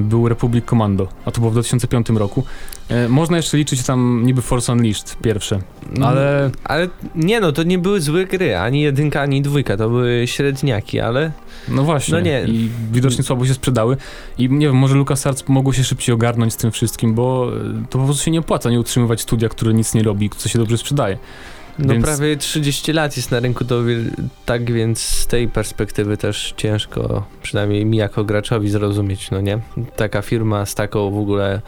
był 0.00 0.28
Republic 0.28 0.64
Commando, 0.64 1.08
a 1.24 1.30
to 1.30 1.40
było 1.40 1.50
w 1.50 1.54
2005 1.54 2.08
roku. 2.10 2.44
E, 2.88 3.08
można 3.08 3.36
jeszcze 3.36 3.56
liczyć 3.56 3.82
tam 3.82 4.22
niby 4.24 4.42
Force 4.42 4.72
Unleashed 4.72 5.16
pierwsze, 5.22 5.60
mm, 5.90 6.02
ale... 6.02 6.50
Ale 6.64 6.88
nie 7.14 7.40
no, 7.40 7.52
to 7.52 7.62
nie 7.62 7.78
były 7.78 8.00
złe 8.00 8.26
gry, 8.26 8.56
ani 8.56 8.80
jedynka, 8.80 9.20
ani 9.20 9.42
dwójka, 9.42 9.76
to 9.76 9.88
były 9.88 10.26
średniaki, 10.26 11.00
ale... 11.00 11.32
No 11.68 11.82
właśnie, 11.82 12.14
no 12.14 12.20
nie. 12.20 12.44
i 12.44 12.70
widocznie 12.92 13.24
słabo 13.24 13.46
się 13.46 13.54
sprzedały 13.54 13.96
i 14.38 14.50
nie 14.50 14.66
wiem, 14.66 14.76
może 14.76 14.94
LucasArts 14.94 15.48
mogło 15.48 15.72
się 15.72 15.84
szybciej 15.84 16.14
ogarnąć 16.14 16.52
z 16.52 16.56
tym 16.56 16.70
wszystkim, 16.70 17.14
bo 17.14 17.50
to 17.90 17.98
po 17.98 18.04
prostu 18.04 18.24
się 18.24 18.30
nie 18.30 18.40
opłaca 18.40 18.70
nie 18.70 18.80
utrzymywać 18.80 19.20
studia, 19.20 19.48
które 19.48 19.74
nic 19.74 19.94
nie 19.94 20.02
robi, 20.02 20.30
co 20.36 20.48
się 20.48 20.58
dobrze 20.58 20.78
sprzedaje. 20.78 21.18
No 21.78 21.92
więc... 21.92 22.04
prawie 22.04 22.36
30 22.36 22.92
lat 22.92 23.16
jest 23.16 23.30
na 23.30 23.40
rynku, 23.40 23.64
to 23.64 23.82
tak 24.46 24.72
więc 24.72 25.00
z 25.00 25.26
tej 25.26 25.48
perspektywy 25.48 26.16
też 26.16 26.54
ciężko, 26.56 27.26
przynajmniej 27.42 27.86
mi 27.86 27.96
jako 27.96 28.24
graczowi 28.24 28.68
zrozumieć, 28.68 29.30
no 29.30 29.40
nie? 29.40 29.58
Taka 29.96 30.22
firma 30.22 30.66
z 30.66 30.74
taką 30.74 31.10
w 31.10 31.18
ogóle 31.18 31.60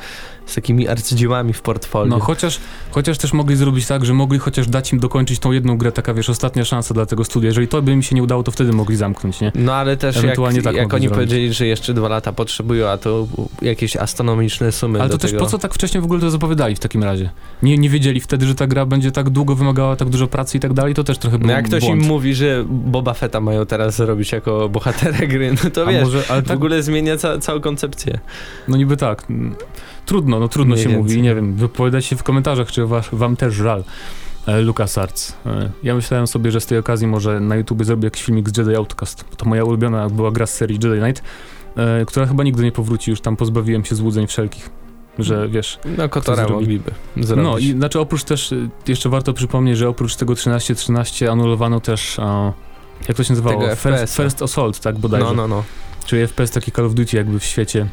z 0.48 0.54
takimi 0.54 0.88
arcydziełami 0.88 1.52
w 1.52 1.62
portfolio. 1.62 2.06
No 2.16 2.20
chociaż, 2.20 2.60
chociaż 2.90 3.18
też 3.18 3.32
mogli 3.32 3.56
zrobić 3.56 3.86
tak, 3.86 4.04
że 4.04 4.14
mogli 4.14 4.38
chociaż 4.38 4.68
dać 4.68 4.92
im 4.92 4.98
dokończyć 5.00 5.38
tą 5.38 5.52
jedną 5.52 5.78
grę, 5.78 5.92
taka 5.92 6.14
wiesz, 6.14 6.30
ostatnia 6.30 6.64
szansa 6.64 6.94
dla 6.94 7.06
tego 7.06 7.24
studia. 7.24 7.46
Jeżeli 7.46 7.68
to 7.68 7.82
by 7.82 7.92
im 7.92 8.02
się 8.02 8.16
nie 8.16 8.22
udało, 8.22 8.42
to 8.42 8.50
wtedy 8.50 8.72
mogli 8.72 8.96
zamknąć, 8.96 9.40
nie? 9.40 9.52
No 9.54 9.74
ale 9.74 9.96
też 9.96 10.16
Ewentualnie 10.16 10.56
jak, 10.56 10.64
tak 10.64 10.76
jak 10.76 10.94
oni 10.94 11.00
zrobić. 11.00 11.14
powiedzieli, 11.14 11.52
że 11.54 11.66
jeszcze 11.66 11.94
dwa 11.94 12.08
lata 12.08 12.32
potrzebują, 12.32 12.88
a 12.88 12.98
to 12.98 13.26
jakieś 13.62 13.96
astronomiczne 13.96 14.72
sumy 14.72 15.00
Ale 15.00 15.10
to 15.10 15.18
też 15.18 15.30
tego. 15.30 15.44
po 15.44 15.50
co 15.50 15.58
tak 15.58 15.74
wcześnie 15.74 16.00
w 16.00 16.04
ogóle 16.04 16.20
to 16.20 16.30
zapowiadali 16.30 16.76
w 16.76 16.80
takim 16.80 17.04
razie? 17.04 17.30
Nie, 17.62 17.78
nie 17.78 17.88
wiedzieli 17.90 18.20
wtedy, 18.20 18.46
że 18.46 18.54
ta 18.54 18.66
gra 18.66 18.86
będzie 18.86 19.12
tak 19.12 19.30
długo 19.30 19.54
wymagała 19.54 19.96
tak 19.96 20.08
dużo 20.08 20.26
pracy 20.26 20.56
i 20.56 20.60
tak 20.60 20.72
dalej, 20.72 20.94
to 20.94 21.04
też 21.04 21.18
trochę 21.18 21.38
było 21.38 21.46
No 21.48 21.56
jak 21.56 21.66
ktoś 21.66 21.80
błąd. 21.82 22.02
im 22.02 22.08
mówi, 22.08 22.34
że 22.34 22.64
Boba 22.68 23.14
Fetta 23.14 23.40
mają 23.40 23.66
teraz 23.66 23.96
zrobić 23.96 24.32
jako 24.32 24.68
bohatera 24.68 25.26
gry, 25.26 25.54
no 25.64 25.70
to 25.70 25.82
a 25.86 25.90
wiesz, 25.92 26.04
może, 26.04 26.22
ale 26.28 26.42
w 26.42 26.46
tak... 26.48 26.56
ogóle 26.56 26.82
zmienia 26.82 27.16
ca 27.16 27.38
całą 27.38 27.60
koncepcję. 27.60 28.18
No 28.68 28.76
niby 28.76 28.96
tak 28.96 29.26
trudno, 30.08 30.40
no 30.40 30.48
trudno 30.48 30.76
się 30.76 30.88
mówi, 30.88 31.22
nie 31.22 31.34
wiem, 31.34 31.54
wypowiadać 31.54 32.04
się 32.04 32.16
w 32.16 32.22
komentarzach, 32.22 32.72
czy 32.72 32.86
was, 32.86 33.08
wam 33.12 33.36
też 33.36 33.54
żal. 33.54 33.84
E, 34.46 34.60
LucasArts. 34.60 35.36
E, 35.46 35.70
ja 35.82 35.94
myślałem 35.94 36.26
sobie, 36.26 36.50
że 36.50 36.60
z 36.60 36.66
tej 36.66 36.78
okazji 36.78 37.06
może 37.06 37.40
na 37.40 37.56
YouTube 37.56 37.84
zrobię 37.84 38.06
jakiś 38.06 38.22
filmik 38.22 38.48
z 38.48 38.56
Jedi 38.56 38.76
Outcast. 38.76 39.24
To 39.36 39.46
moja 39.46 39.64
ulubiona 39.64 40.08
była 40.08 40.30
gra 40.30 40.46
z 40.46 40.54
serii 40.54 40.78
Jedi 40.82 41.00
Knight, 41.00 41.22
e, 41.76 42.04
która 42.06 42.26
chyba 42.26 42.44
nigdy 42.44 42.62
nie 42.62 42.72
powróci, 42.72 43.10
już 43.10 43.20
tam 43.20 43.36
pozbawiłem 43.36 43.84
się 43.84 43.94
złudzeń 43.94 44.26
wszelkich 44.26 44.70
że 45.18 45.48
wiesz... 45.48 45.78
No 45.96 46.08
Kotora 46.08 46.48
mogliby 46.48 46.90
zrobić. 47.16 47.44
No 47.44 47.58
i 47.58 47.70
znaczy 47.70 48.00
oprócz 48.00 48.24
też, 48.24 48.54
jeszcze 48.88 49.08
warto 49.08 49.32
przypomnieć, 49.32 49.78
że 49.78 49.88
oprócz 49.88 50.16
tego 50.16 50.34
13-13 50.34 51.30
anulowano 51.30 51.80
też, 51.80 52.16
jak 53.08 53.16
to 53.16 53.24
się 53.24 53.32
nazywało? 53.32 53.76
First, 53.76 54.16
First 54.16 54.42
Assault, 54.42 54.80
tak 54.80 54.98
bodajże. 54.98 55.26
No, 55.26 55.34
no, 55.34 55.48
no. 55.48 55.64
Czyli 56.06 56.26
FPS 56.26 56.50
taki 56.50 56.72
Call 56.72 56.86
of 56.86 56.94
Duty 56.94 57.16
jakby 57.16 57.38
w 57.38 57.44
świecie 57.44 57.86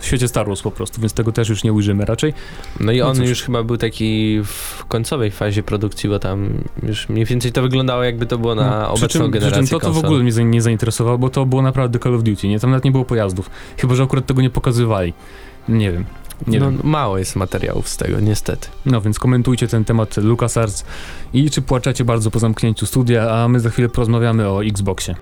w 0.00 0.06
świecie 0.06 0.28
Star 0.28 0.46
Wars 0.46 0.62
po 0.62 0.70
prostu, 0.70 1.00
więc 1.00 1.12
tego 1.12 1.32
też 1.32 1.48
już 1.48 1.64
nie 1.64 1.72
ujrzymy 1.72 2.04
raczej. 2.04 2.34
No 2.80 2.92
i 2.92 2.98
no 2.98 3.08
on 3.08 3.18
no 3.18 3.24
już 3.24 3.42
chyba 3.42 3.62
był 3.62 3.76
taki 3.76 4.40
w 4.44 4.84
końcowej 4.88 5.30
fazie 5.30 5.62
produkcji, 5.62 6.08
bo 6.08 6.18
tam 6.18 6.50
już 6.82 7.08
mniej 7.08 7.24
więcej 7.24 7.52
to 7.52 7.62
wyglądało 7.62 8.04
jakby 8.04 8.26
to 8.26 8.38
było 8.38 8.54
na 8.54 8.80
no, 8.80 8.88
obecną 8.88 9.08
czym, 9.08 9.30
generację 9.30 9.62
przy 9.62 9.70
czym 9.70 9.80
to, 9.80 9.86
to 9.86 9.92
w 9.92 10.04
ogóle 10.04 10.22
mnie 10.22 10.44
nie 10.44 10.62
zainteresowało, 10.62 11.18
bo 11.18 11.30
to 11.30 11.46
było 11.46 11.62
naprawdę 11.62 11.98
Call 11.98 12.14
of 12.14 12.22
Duty, 12.22 12.48
nie? 12.48 12.60
Tam 12.60 12.70
nawet 12.70 12.84
nie 12.84 12.92
było 12.92 13.04
pojazdów. 13.04 13.50
Chyba, 13.78 13.94
że 13.94 14.02
akurat 14.02 14.26
tego 14.26 14.42
nie 14.42 14.50
pokazywali. 14.50 15.12
Nie 15.68 15.92
wiem. 15.92 16.04
Nie 16.46 16.60
no, 16.60 16.70
wiem. 16.70 16.80
mało 16.84 17.18
jest 17.18 17.36
materiałów 17.36 17.88
z 17.88 17.96
tego, 17.96 18.20
niestety. 18.20 18.68
No 18.86 19.00
więc 19.00 19.18
komentujcie 19.18 19.68
ten 19.68 19.84
temat 19.84 20.16
LucasArts 20.16 20.84
i 21.32 21.50
czy 21.50 21.62
płaczecie 21.62 22.04
bardzo 22.04 22.30
po 22.30 22.38
zamknięciu 22.38 22.86
studia, 22.86 23.30
a 23.30 23.48
my 23.48 23.60
za 23.60 23.70
chwilę 23.70 23.88
porozmawiamy 23.88 24.48
o 24.48 24.64
Xboxie. 24.64 25.14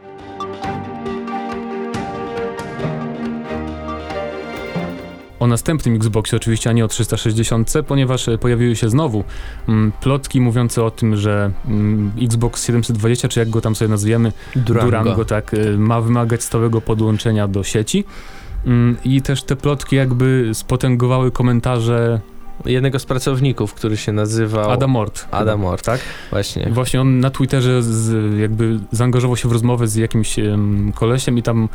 O 5.40 5.46
następnym 5.46 5.94
Xboxie, 5.94 6.36
oczywiście, 6.36 6.70
a 6.70 6.72
nie 6.72 6.84
o 6.84 6.88
360, 6.88 7.72
ponieważ 7.86 8.28
e, 8.28 8.38
pojawiły 8.38 8.76
się 8.76 8.88
znowu 8.88 9.24
mm, 9.68 9.92
plotki 10.00 10.40
mówiące 10.40 10.84
o 10.84 10.90
tym, 10.90 11.16
że 11.16 11.50
mm, 11.66 12.12
Xbox 12.22 12.66
720, 12.66 13.28
czy 13.28 13.40
jak 13.40 13.50
go 13.50 13.60
tam 13.60 13.74
sobie 13.74 13.88
nazwiemy, 13.88 14.32
Durango, 14.56 14.90
Durango 14.90 15.24
tak, 15.24 15.54
e, 15.54 15.78
ma 15.78 16.00
wymagać 16.00 16.42
stałego 16.42 16.80
podłączenia 16.80 17.48
do 17.48 17.64
sieci. 17.64 18.04
Mm, 18.66 18.96
I 19.04 19.22
też 19.22 19.42
te 19.42 19.56
plotki 19.56 19.96
jakby 19.96 20.50
spotęgowały 20.54 21.30
komentarze 21.30 22.20
jednego 22.64 22.98
z 22.98 23.06
pracowników, 23.06 23.74
który 23.74 23.96
się 23.96 24.12
nazywał... 24.12 24.70
Adam 24.70 24.90
Mort. 24.90 25.28
Adam 25.30 25.60
Mort, 25.60 25.84
tak? 25.84 26.00
Właśnie. 26.30 26.70
Właśnie 26.70 27.00
on 27.00 27.20
na 27.20 27.30
Twitterze 27.30 27.82
z, 27.82 28.38
jakby 28.40 28.80
zaangażował 28.92 29.36
się 29.36 29.48
w 29.48 29.52
rozmowę 29.52 29.88
z 29.88 29.94
jakimś 29.94 30.38
um, 30.38 30.92
kolesiem 30.94 31.38
i 31.38 31.42
tam 31.42 31.68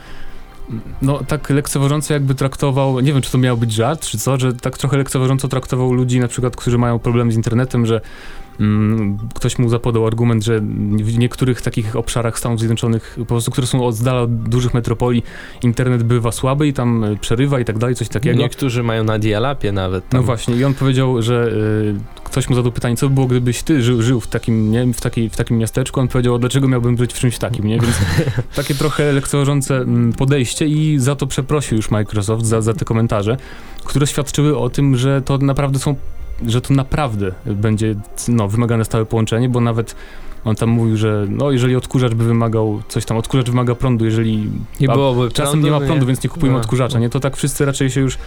no 1.01 1.19
tak 1.27 1.49
lekceważąco 1.49 2.13
jakby 2.13 2.35
traktował, 2.35 2.99
nie 2.99 3.13
wiem 3.13 3.21
czy 3.21 3.31
to 3.31 3.37
miał 3.37 3.57
być 3.57 3.71
żart, 3.71 4.05
czy 4.05 4.17
co, 4.17 4.39
że 4.39 4.53
tak 4.53 4.77
trochę 4.77 4.97
lekceważąco 4.97 5.47
traktował 5.47 5.93
ludzi 5.93 6.19
na 6.19 6.27
przykład, 6.27 6.55
którzy 6.55 6.77
mają 6.77 6.99
problemy 6.99 7.31
z 7.31 7.35
internetem, 7.35 7.85
że 7.85 8.01
ktoś 9.33 9.57
mu 9.57 9.69
zapodał 9.69 10.07
argument, 10.07 10.43
że 10.43 10.59
w 11.03 11.17
niektórych 11.17 11.61
takich 11.61 11.95
obszarach 11.95 12.39
Stanów 12.39 12.59
Zjednoczonych, 12.59 13.15
po 13.19 13.25
prostu, 13.25 13.51
które 13.51 13.67
są 13.67 13.85
od 13.85 13.99
dala 13.99 14.21
od 14.21 14.49
dużych 14.49 14.73
metropolii, 14.73 15.23
internet 15.63 16.03
bywa 16.03 16.31
słaby 16.31 16.67
i 16.67 16.73
tam 16.73 17.03
e, 17.03 17.15
przerywa 17.15 17.59
i 17.59 17.65
tak 17.65 17.77
dalej, 17.77 17.95
coś 17.95 18.09
takiego. 18.09 18.39
Niektórzy 18.39 18.83
mają 18.83 19.03
na 19.03 19.19
dialapie 19.19 19.71
nawet. 19.71 20.09
Tam. 20.09 20.21
No 20.21 20.25
właśnie 20.25 20.55
i 20.55 20.63
on 20.63 20.73
powiedział, 20.73 21.21
że 21.21 21.47
y, 21.47 22.23
ktoś 22.23 22.49
mu 22.49 22.55
zadał 22.55 22.71
pytanie, 22.71 22.95
co 22.95 23.09
by 23.09 23.15
było, 23.15 23.27
gdybyś 23.27 23.63
ty 23.63 23.83
żył, 23.83 24.01
żył 24.01 24.19
w, 24.19 24.27
takim, 24.27 24.71
nie, 24.71 24.93
w, 24.93 25.01
takiej, 25.01 25.29
w 25.29 25.37
takim 25.37 25.57
miasteczku, 25.57 25.99
on 25.99 26.07
powiedział, 26.07 26.39
dlaczego 26.39 26.67
miałbym 26.67 26.97
żyć 26.97 27.13
w 27.13 27.19
czymś 27.19 27.37
takim, 27.37 27.67
nie? 27.67 27.79
Więc 27.79 27.95
takie 28.55 28.75
trochę 28.75 29.11
lekceważące 29.11 29.75
mm, 29.75 30.13
podejście 30.13 30.67
i 30.67 30.99
za 30.99 31.15
to 31.15 31.27
przeprosił 31.27 31.77
już 31.77 31.91
Microsoft, 31.91 32.45
za, 32.45 32.61
za 32.61 32.73
te 32.73 32.85
komentarze, 32.85 33.37
które 33.83 34.07
świadczyły 34.07 34.57
o 34.57 34.69
tym, 34.69 34.97
że 34.97 35.21
to 35.21 35.37
naprawdę 35.37 35.79
są, 35.79 35.95
że 36.47 36.61
to 36.61 36.73
naprawdę 36.73 37.31
będzie 37.45 37.95
no, 38.27 38.47
wymagane 38.47 38.85
stałe 38.85 39.05
połączenie, 39.05 39.49
bo 39.49 39.61
nawet 39.61 39.95
on 40.45 40.55
tam 40.55 40.69
mówił, 40.69 40.97
że 40.97 41.25
no 41.29 41.51
jeżeli 41.51 41.75
odkurzacz 41.75 42.13
by 42.13 42.23
wymagał 42.23 42.81
coś 42.87 43.05
tam, 43.05 43.17
odkurzacz 43.17 43.49
wymaga 43.49 43.75
prądu, 43.75 44.05
jeżeli 44.05 44.49
Nie 44.79 44.87
byłoby 44.87 45.31
czasem 45.31 45.51
prądu, 45.51 45.65
nie 45.65 45.71
ma 45.71 45.79
prądu, 45.79 46.05
więc 46.05 46.23
nie 46.23 46.29
kupujemy 46.29 46.57
No. 46.57 46.61
odkurzacza, 46.61 46.99
nie? 46.99 47.09
To 47.09 47.19
tak 47.19 47.37
wszyscy 47.37 47.65
raczej 47.65 47.89
się 47.89 48.01
już 48.01 48.17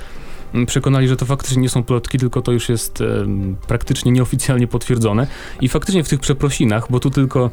mm, 0.54 0.66
przekonali, 0.66 1.08
że 1.08 1.16
to 1.16 1.26
faktycznie 1.26 1.62
nie 1.62 1.68
są 1.68 1.82
plotki, 1.82 2.18
tylko 2.18 2.42
to 2.42 2.52
już 2.52 2.68
jest 2.68 3.00
em, 3.00 3.56
praktycznie 3.66 4.12
nieoficjalnie 4.12 4.66
potwierdzone. 4.66 5.26
I 5.60 5.68
faktycznie 5.68 6.04
w 6.04 6.08
tych 6.08 6.20
przeprosinach, 6.20 6.86
bo 6.90 7.00
tu 7.00 7.10
tylko 7.10 7.50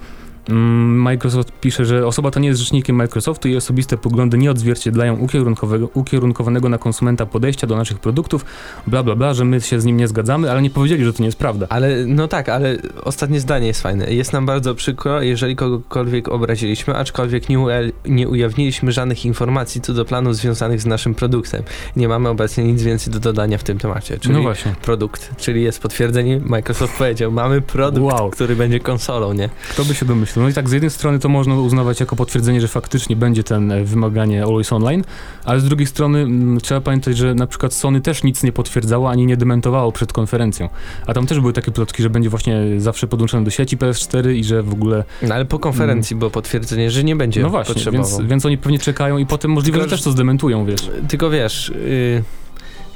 Microsoft 0.49 1.51
pisze, 1.61 1.85
że 1.85 2.07
osoba 2.07 2.31
ta 2.31 2.39
nie 2.39 2.47
jest 2.47 2.59
rzecznikiem 2.61 2.95
Microsoftu 2.95 3.47
i 3.47 3.55
osobiste 3.55 3.97
poglądy 3.97 4.37
nie 4.37 4.51
odzwierciedlają 4.51 5.15
ukierunkowego, 5.17 5.89
ukierunkowanego 5.93 6.69
na 6.69 6.77
konsumenta 6.77 7.25
podejścia 7.25 7.67
do 7.67 7.75
naszych 7.75 7.99
produktów, 7.99 8.45
bla 8.87 9.03
bla 9.03 9.15
bla, 9.15 9.33
że 9.33 9.45
my 9.45 9.61
się 9.61 9.81
z 9.81 9.85
nim 9.85 9.97
nie 9.97 10.07
zgadzamy, 10.07 10.51
ale 10.51 10.61
nie 10.61 10.69
powiedzieli, 10.69 11.05
że 11.05 11.13
to 11.13 11.19
nie 11.23 11.25
jest 11.25 11.37
prawda. 11.37 11.65
Ale 11.69 12.05
no 12.05 12.27
tak, 12.27 12.49
ale 12.49 12.77
ostatnie 13.03 13.39
zdanie 13.39 13.67
jest 13.67 13.81
fajne. 13.81 14.13
Jest 14.13 14.33
nam 14.33 14.45
bardzo 14.45 14.75
przykro, 14.75 15.21
jeżeli 15.21 15.55
kogokolwiek 15.55 16.27
obraziliśmy, 16.29 16.95
aczkolwiek 16.95 17.49
nie, 17.49 17.57
ue- 17.59 17.91
nie 18.05 18.29
ujawniliśmy 18.29 18.91
żadnych 18.91 19.25
informacji 19.25 19.81
co 19.81 19.93
do 19.93 20.05
planów 20.05 20.35
związanych 20.35 20.81
z 20.81 20.85
naszym 20.85 21.15
produktem. 21.15 21.63
Nie 21.95 22.07
mamy 22.07 22.29
obecnie 22.29 22.63
nic 22.63 22.83
więcej 22.83 23.13
do 23.13 23.19
dodania 23.19 23.57
w 23.57 23.63
tym 23.63 23.77
temacie. 23.77 24.17
Czyli 24.19 24.33
no 24.35 24.41
właśnie. 24.41 24.75
produkt, 24.81 25.35
czyli 25.37 25.63
jest 25.63 25.81
potwierdzenie. 25.81 26.39
Microsoft 26.45 26.97
powiedział, 26.97 27.31
mamy 27.31 27.61
produkt, 27.61 28.13
Wow. 28.13 28.29
który 28.29 28.55
będzie 28.55 28.79
konsolą, 28.79 29.33
nie? 29.33 29.49
Kto 29.69 29.85
by 29.85 29.95
się 29.95 30.05
domyślił? 30.05 30.32
No 30.35 30.49
i 30.49 30.53
tak 30.53 30.69
z 30.69 30.71
jednej 30.71 30.91
strony 30.91 31.19
to 31.19 31.29
można 31.29 31.55
uznawać 31.55 31.99
jako 31.99 32.15
potwierdzenie, 32.15 32.61
że 32.61 32.67
faktycznie 32.67 33.15
będzie 33.15 33.43
ten 33.43 33.71
e, 33.71 33.83
wymaganie 33.83 34.43
Always 34.43 34.73
Online, 34.73 35.03
ale 35.45 35.59
z 35.59 35.63
drugiej 35.63 35.87
strony 35.87 36.19
mm, 36.19 36.59
trzeba 36.59 36.81
pamiętać, 36.81 37.17
że 37.17 37.35
na 37.35 37.47
przykład 37.47 37.73
Sony 37.73 38.01
też 38.01 38.23
nic 38.23 38.43
nie 38.43 38.51
potwierdzało 38.51 39.09
ani 39.09 39.25
nie 39.25 39.37
dementowało 39.37 39.91
przed 39.91 40.13
konferencją. 40.13 40.69
A 41.07 41.13
tam 41.13 41.27
też 41.27 41.39
były 41.39 41.53
takie 41.53 41.71
plotki, 41.71 42.03
że 42.03 42.09
będzie 42.09 42.29
właśnie 42.29 42.61
zawsze 42.77 43.07
podłączony 43.07 43.45
do 43.45 43.51
sieci 43.51 43.77
PS4 43.77 44.31
i 44.31 44.43
że 44.43 44.63
w 44.63 44.73
ogóle... 44.73 45.03
No 45.21 45.35
ale 45.35 45.45
po 45.45 45.59
konferencji 45.59 46.15
było 46.15 46.31
potwierdzenie, 46.31 46.91
że 46.91 47.03
nie 47.03 47.15
będzie 47.15 47.41
No 47.41 47.49
właśnie, 47.49 47.91
więc, 47.91 48.21
więc 48.21 48.45
oni 48.45 48.57
pewnie 48.57 48.79
czekają 48.79 49.17
i 49.17 49.25
potem 49.25 49.51
możliwe, 49.51 49.77
Tylko, 49.77 49.89
że 49.89 49.95
też 49.95 50.03
to 50.03 50.11
zdementują, 50.11 50.65
wiesz. 50.65 50.89
Tylko 51.07 51.29
wiesz, 51.29 51.69
y, 51.69 52.23
to 52.23 52.42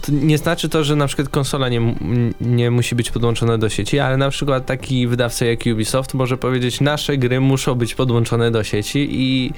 nie 0.10 0.38
znaczy 0.38 0.70
to, 0.70 0.84
że 0.84 0.96
na 0.96 1.08
przykład 1.08 1.30
konsola 1.30 1.70
nie, 1.70 1.96
nie 2.42 2.72
musi 2.72 2.96
być 2.96 3.12
podłączona 3.12 3.58
do 3.58 3.70
sieci, 3.70 4.00
ale 4.00 4.18
na 4.18 4.30
przykład 4.30 4.66
taki 4.66 5.08
wydawca 5.08 5.46
jak 5.46 5.60
Ubisoft 5.74 6.14
może 6.14 6.38
powiedzieć, 6.38 6.82
nasze 6.82 7.18
gry 7.18 7.40
muszą 7.40 7.76
być 7.76 7.96
podłączone 7.96 8.52
do 8.52 8.64
sieci 8.64 9.08
i 9.12 9.54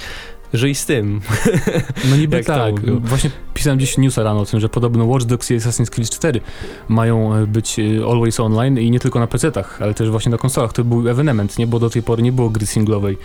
żyj 0.53 0.75
z 0.75 0.85
tym. 0.85 1.21
No 2.09 2.17
niby 2.17 2.37
Jak 2.37 2.45
to 2.45 2.53
tak. 2.53 2.71
mówił. 2.71 2.99
Właśnie 2.99 3.29
pisałem 3.53 3.79
dziś 3.79 3.97
newsa 3.97 4.23
rano 4.23 4.39
o 4.39 4.45
tym, 4.45 4.59
że 4.59 4.69
podobno 4.69 5.05
Watch 5.05 5.25
Dogs 5.25 5.51
i 5.51 5.57
Assassin's 5.57 5.89
Creed 5.89 6.09
4 6.09 6.41
mają 6.87 7.35
e, 7.35 7.47
być 7.47 7.79
e, 7.79 7.83
always 8.11 8.39
online 8.39 8.77
i 8.77 8.91
nie 8.91 8.99
tylko 8.99 9.19
na 9.19 9.27
PC-tach, 9.27 9.81
ale 9.81 9.93
też 9.93 10.09
właśnie 10.09 10.31
na 10.31 10.37
konsolach. 10.37 10.73
To 10.73 10.83
był 10.83 11.09
ewenement, 11.09 11.57
nie? 11.57 11.67
Bo 11.67 11.79
do 11.79 11.89
tej 11.89 12.03
pory 12.03 12.23
nie 12.23 12.31
było 12.31 12.49
gry 12.49 12.65
singlowej. 12.65 13.17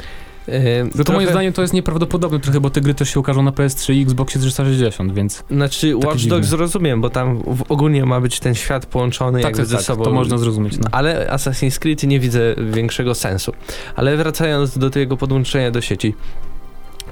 No 0.94 1.04
to 1.04 1.12
moim 1.12 1.20
trochę- 1.26 1.32
zdaniem 1.32 1.52
to 1.52 1.62
jest 1.62 1.74
nieprawdopodobne 1.74 2.40
trochę, 2.40 2.60
bo 2.60 2.70
te 2.70 2.80
gry 2.80 2.94
też 2.94 3.10
się 3.14 3.20
ukażą 3.20 3.42
na 3.42 3.50
PS3 3.50 3.94
i 3.94 4.02
Xboxie 4.02 4.40
360, 4.40 5.14
więc 5.14 5.44
Znaczy 5.50 5.96
Watch. 5.96 6.24
Dogs 6.24 6.52
rozumiem, 6.52 7.00
bo 7.00 7.10
tam 7.10 7.38
w, 7.38 7.64
ogólnie 7.68 8.04
ma 8.06 8.20
być 8.20 8.40
ten 8.40 8.54
świat 8.54 8.86
połączony 8.86 9.38
tak, 9.38 9.44
jakby 9.44 9.58
tak, 9.58 9.66
ze 9.66 9.76
tak, 9.76 9.84
sobą. 9.84 10.04
to 10.04 10.10
można 10.10 10.38
zrozumieć. 10.38 10.78
No. 10.78 10.88
Ale 10.92 11.26
Assassin's 11.30 11.78
Creed 11.78 12.02
nie 12.02 12.20
widzę 12.20 12.54
większego 12.70 13.14
sensu. 13.14 13.52
Ale 13.96 14.16
wracając 14.16 14.78
do 14.78 14.90
tego 14.90 15.16
podłączenia 15.16 15.70
do 15.70 15.80
sieci. 15.80 16.14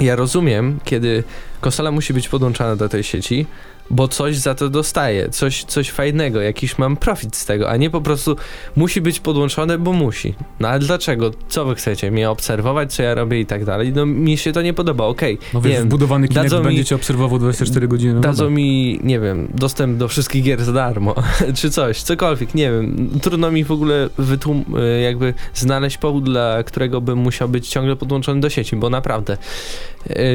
Ja 0.00 0.16
rozumiem, 0.16 0.78
kiedy 0.84 1.24
konsola 1.62 1.90
musi 1.90 2.14
być 2.14 2.28
podłączana 2.28 2.76
do 2.76 2.88
tej 2.88 3.02
sieci, 3.02 3.46
bo 3.90 4.08
coś 4.08 4.36
za 4.36 4.54
to 4.54 4.68
dostaję, 4.68 5.28
coś, 5.28 5.64
coś 5.64 5.90
fajnego, 5.90 6.40
jakiś 6.40 6.78
mam 6.78 6.96
profit 6.96 7.36
z 7.36 7.44
tego, 7.46 7.70
a 7.70 7.76
nie 7.76 7.90
po 7.90 8.00
prostu 8.00 8.36
musi 8.76 9.00
być 9.00 9.20
podłączone, 9.20 9.78
bo 9.78 9.92
musi. 9.92 10.34
No 10.60 10.68
ale 10.68 10.78
dlaczego? 10.78 11.30
Co 11.48 11.64
wy 11.64 11.74
chcecie? 11.74 12.10
Mnie 12.10 12.30
obserwować, 12.30 12.94
co 12.94 13.02
ja 13.02 13.14
robię 13.14 13.40
i 13.40 13.46
tak 13.46 13.64
dalej? 13.64 13.92
No 13.92 14.06
mi 14.06 14.38
się 14.38 14.52
to 14.52 14.62
nie 14.62 14.74
podoba, 14.74 15.04
okej. 15.04 15.38
No 15.54 15.60
nie 15.60 15.64
wiesz, 15.68 15.78
wiem, 15.78 15.86
wbudowany 15.88 16.28
Kinect 16.28 16.54
mi- 16.54 16.62
będzie 16.62 16.84
cię 16.84 16.94
obserwował 16.96 17.38
24 17.38 17.88
godziny. 17.88 18.14
No 18.14 18.20
Dadzą 18.20 18.50
mi, 18.50 19.00
nie 19.04 19.20
wiem, 19.20 19.48
dostęp 19.54 19.98
do 19.98 20.08
wszystkich 20.08 20.44
gier 20.44 20.64
za 20.64 20.72
darmo, 20.72 21.14
czy 21.58 21.70
coś, 21.70 22.02
cokolwiek, 22.02 22.54
nie 22.54 22.70
wiem. 22.72 23.10
Trudno 23.22 23.50
mi 23.50 23.64
w 23.64 23.70
ogóle 23.72 24.08
wytłum- 24.18 24.64
jakby 25.02 25.34
znaleźć 25.54 25.98
powód, 25.98 26.24
dla 26.24 26.62
którego 26.62 27.00
bym 27.00 27.18
musiał 27.18 27.48
być 27.48 27.68
ciągle 27.68 27.96
podłączony 27.96 28.40
do 28.40 28.50
sieci, 28.50 28.76
bo 28.76 28.90
naprawdę 28.90 29.36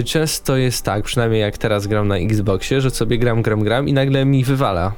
często 0.06 0.58
jest 0.58 0.86
tak, 0.86 1.04
przynajmniej 1.04 1.42
jak 1.42 1.58
teraz 1.58 1.88
gram 1.88 2.08
na 2.08 2.18
Xboxie, 2.18 2.82
że 2.82 2.90
sobie 2.90 3.18
gram, 3.18 3.42
gram, 3.42 3.64
gram 3.64 3.88
i 3.88 3.94
nagle 3.94 4.26
mi 4.26 4.44
wywala. 4.44 4.94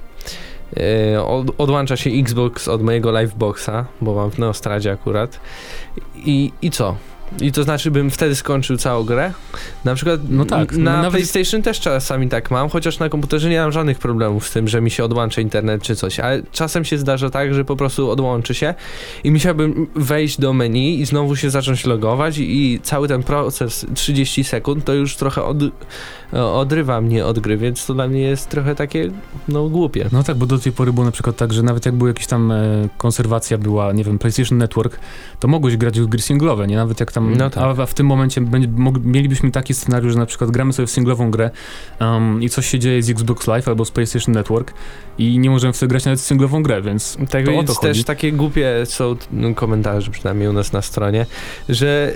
Y, 1.14 1.22
Od, 1.22 1.48
odłącza 1.58 1.98
się 1.98 2.10
Xbox 2.10 2.68
od 2.68 2.82
mojego 2.82 3.20
Liveboxa, 3.20 3.86
bo 4.02 4.16
mam 4.16 4.32
w 4.32 4.40
Neostradzie 4.40 4.92
akurat. 4.92 5.40
I, 6.16 6.52
I 6.62 6.72
co? 6.72 6.96
I 7.42 7.52
to 7.52 7.64
znaczy, 7.64 7.92
bym 7.92 8.12
wtedy 8.12 8.36
skończył 8.36 8.78
całą 8.78 9.04
grę? 9.04 9.34
Na 9.86 9.96
przykład 9.96 10.20
No 10.30 10.46
tak, 10.46 10.72
na 10.72 10.92
no 10.92 10.98
nawet- 10.98 11.12
PlayStation 11.12 11.62
też 11.62 11.80
czasami 11.80 12.30
tak 12.30 12.52
mam, 12.52 12.70
chociaż 12.70 13.00
na 13.00 13.10
komputerze 13.10 13.50
nie 13.50 13.60
mam 13.60 13.72
żadnych 13.72 14.00
problemów 14.00 14.48
z 14.48 14.52
tym, 14.52 14.68
że 14.68 14.82
mi 14.82 14.92
się 14.92 15.04
odłącza 15.04 15.42
internet 15.42 15.84
czy 15.84 15.96
coś, 15.96 16.20
ale 16.20 16.42
czasem 16.52 16.86
się 16.86 16.98
zdarza 16.98 17.30
tak, 17.30 17.54
że 17.54 17.66
po 17.66 17.76
prostu 17.76 18.10
odłączy 18.10 18.54
się 18.54 18.74
i 19.24 19.32
musiałbym 19.32 19.88
wejść 19.96 20.40
do 20.40 20.54
menu 20.54 21.00
i 21.02 21.06
znowu 21.06 21.36
się 21.36 21.50
zacząć 21.50 21.86
logować 21.86 22.38
i, 22.38 22.74
i 22.74 22.80
cały 22.80 23.08
ten 23.08 23.24
proces 23.24 23.86
30 23.94 24.44
sekund 24.44 24.86
to 24.86 24.94
już 24.94 25.16
trochę 25.16 25.44
od, 25.44 25.58
odrywa 26.34 27.02
mnie 27.02 27.26
od 27.26 27.40
gry, 27.40 27.58
więc 27.58 27.86
to 27.86 27.94
dla 27.94 28.08
mnie 28.08 28.22
jest 28.22 28.50
trochę 28.50 28.76
takie, 28.76 29.12
no 29.48 29.70
głupie. 29.70 30.10
No 30.12 30.24
tak, 30.24 30.38
bo 30.38 30.46
do 30.46 30.60
tej 30.60 30.72
pory 30.72 30.94
było 30.94 31.06
na 31.06 31.12
przykład 31.12 31.36
tak, 31.36 31.54
że 31.54 31.64
nawet 31.64 31.86
jak 31.86 31.96
była 31.96 32.08
jakaś 32.10 32.28
tam 32.28 32.52
e, 32.52 32.90
konserwacja 32.98 33.58
była, 33.58 33.92
nie 33.94 34.04
wiem, 34.04 34.20
PlayStation 34.20 34.58
Network, 34.58 35.00
to 35.40 35.48
mogłeś 35.48 35.78
grać 35.78 36.00
w 36.00 36.06
gry 36.06 36.22
singlowe, 36.22 36.68
nie? 36.68 36.76
Nawet 36.76 37.00
jak 37.00 37.12
tam, 37.12 37.19
No 37.22 37.50
tak. 37.50 37.80
a, 37.80 37.86
w 37.86 37.94
tym 37.94 38.06
momencie 38.06 38.42
będzie, 38.42 38.68
mog, 38.68 38.96
mielibyśmy 39.04 39.52
taki 39.52 39.74
scenariusz, 39.74 40.14
że 40.14 40.20
na 40.20 40.26
przykład 40.26 40.52
gramy 40.52 40.74
sobie 40.74 40.88
w 40.88 40.92
singlową 40.92 41.32
grę 41.32 41.52
um, 42.00 42.44
i 42.44 42.50
coś 42.50 42.66
się 42.66 42.80
dzieje 42.80 43.04
z 43.04 43.10
Xbox 43.10 43.48
Live 43.48 43.68
albo 43.68 43.86
z 43.86 43.92
PlayStation 43.92 44.34
Network 44.34 44.74
i 45.18 45.40
nie 45.40 45.50
możemy 45.50 45.74
w 45.74 45.80
to 45.80 45.88
grać 45.88 46.06
nawet 46.06 46.20
w 46.20 46.24
singlową 46.24 46.64
grę, 46.64 46.82
więc 46.82 47.18
Tak 47.30 47.46
to 47.46 47.52
o 47.52 47.54
więc 47.54 47.68
to 47.68 47.74
chodzi. 47.74 47.94
też 47.94 48.04
takie 48.04 48.32
głupie 48.32 48.86
są 48.86 49.16
no, 49.32 49.56
komentarze, 49.56 50.12
przynajmniej 50.12 50.50
u 50.50 50.54
nas 50.54 50.74
na 50.74 50.82
stronie, 50.82 51.26
że 51.70 52.16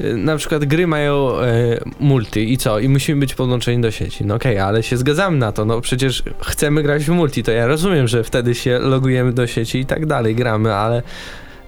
e, 0.00 0.14
na 0.14 0.36
przykład 0.36 0.64
gry 0.64 0.86
mają 0.86 1.40
e, 1.40 1.80
multi 2.00 2.52
i 2.52 2.58
co? 2.58 2.78
I 2.78 2.88
musimy 2.88 3.20
być 3.20 3.34
podłączeni 3.34 3.82
do 3.82 3.90
sieci. 3.90 4.24
No 4.24 4.34
okej, 4.34 4.58
ale 4.58 4.82
się 4.82 4.96
zgadzamy 4.96 5.38
na 5.38 5.52
to. 5.52 5.64
No 5.64 5.80
przecież 5.80 6.22
chcemy 6.40 6.82
grać 6.82 7.04
w 7.04 7.08
multi, 7.08 7.42
to 7.42 7.50
ja 7.50 7.66
rozumiem, 7.66 8.08
że 8.08 8.24
wtedy 8.24 8.54
się 8.54 8.78
logujemy 8.78 9.32
do 9.32 9.46
sieci 9.46 9.78
i 9.78 9.86
tak 9.86 10.06
dalej, 10.06 10.34
gramy, 10.34 10.74
ale... 10.74 11.02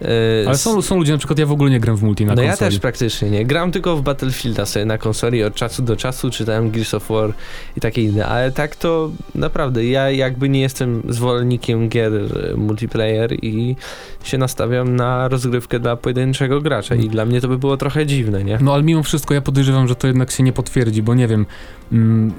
e, 0.04 0.48
Ale 0.48 0.58
są, 0.58 0.82
są 0.82 0.96
ludzie, 0.96 1.12
na 1.12 1.18
przykład 1.18 1.38
ja 1.38 1.46
w 1.46 1.52
ogóle 1.52 1.70
nie 1.70 1.80
gram 1.80 1.96
w 1.96 2.02
multi 2.02 2.24
na 2.24 2.34
no 2.34 2.42
konsoli. 2.42 2.50
ja 2.50 2.56
też 2.56 2.78
praktycznie 2.78 3.30
nie. 3.30 3.44
Gram 3.44 3.72
tylko 3.72 3.96
w 3.96 4.02
Battlefielda 4.02 4.66
sobie 4.66 4.84
na 4.84 4.98
konsoli 4.98 5.44
od 5.44 5.54
czasu 5.54 5.82
do 5.82 5.96
czasu, 5.96 6.30
czytałem 6.30 6.70
Gears 6.70 6.94
of 6.94 7.08
War 7.08 7.32
i 7.76 7.80
takie 7.80 8.02
inne, 8.02 8.26
ale 8.26 8.52
tak 8.52 8.76
to 8.76 9.10
naprawdę 9.34 9.84
ja 9.84 10.10
jakby 10.10 10.48
nie 10.48 10.60
jestem 10.60 11.02
zwolennikiem 11.08 11.88
gier 11.88 12.12
e, 12.14 12.56
multiplayer 12.56 13.32
i 13.44 13.76
się 14.24 14.38
nastawiam 14.38 14.96
na 14.96 15.28
rozgrywkę 15.28 15.80
dla 15.80 15.96
pojedynczego 15.96 16.60
gracza 16.60 16.94
i 16.94 17.08
dla 17.08 17.24
mnie 17.24 17.40
to 17.40 17.48
by 17.48 17.58
było 17.58 17.76
trochę 17.76 18.06
dziwne, 18.06 18.44
nie? 18.44 18.58
No 18.60 18.74
ale 18.74 18.82
mimo 18.82 19.02
wszystko 19.02 19.34
ja 19.34 19.40
podejrzewam, 19.40 19.88
że 19.88 19.96
to 19.96 20.06
jednak 20.06 20.30
się 20.30 20.42
nie 20.42 20.52
potwierdzi, 20.52 21.02
bo 21.02 21.14
nie 21.14 21.28
wiem, 21.28 21.40
mm, 21.40 21.46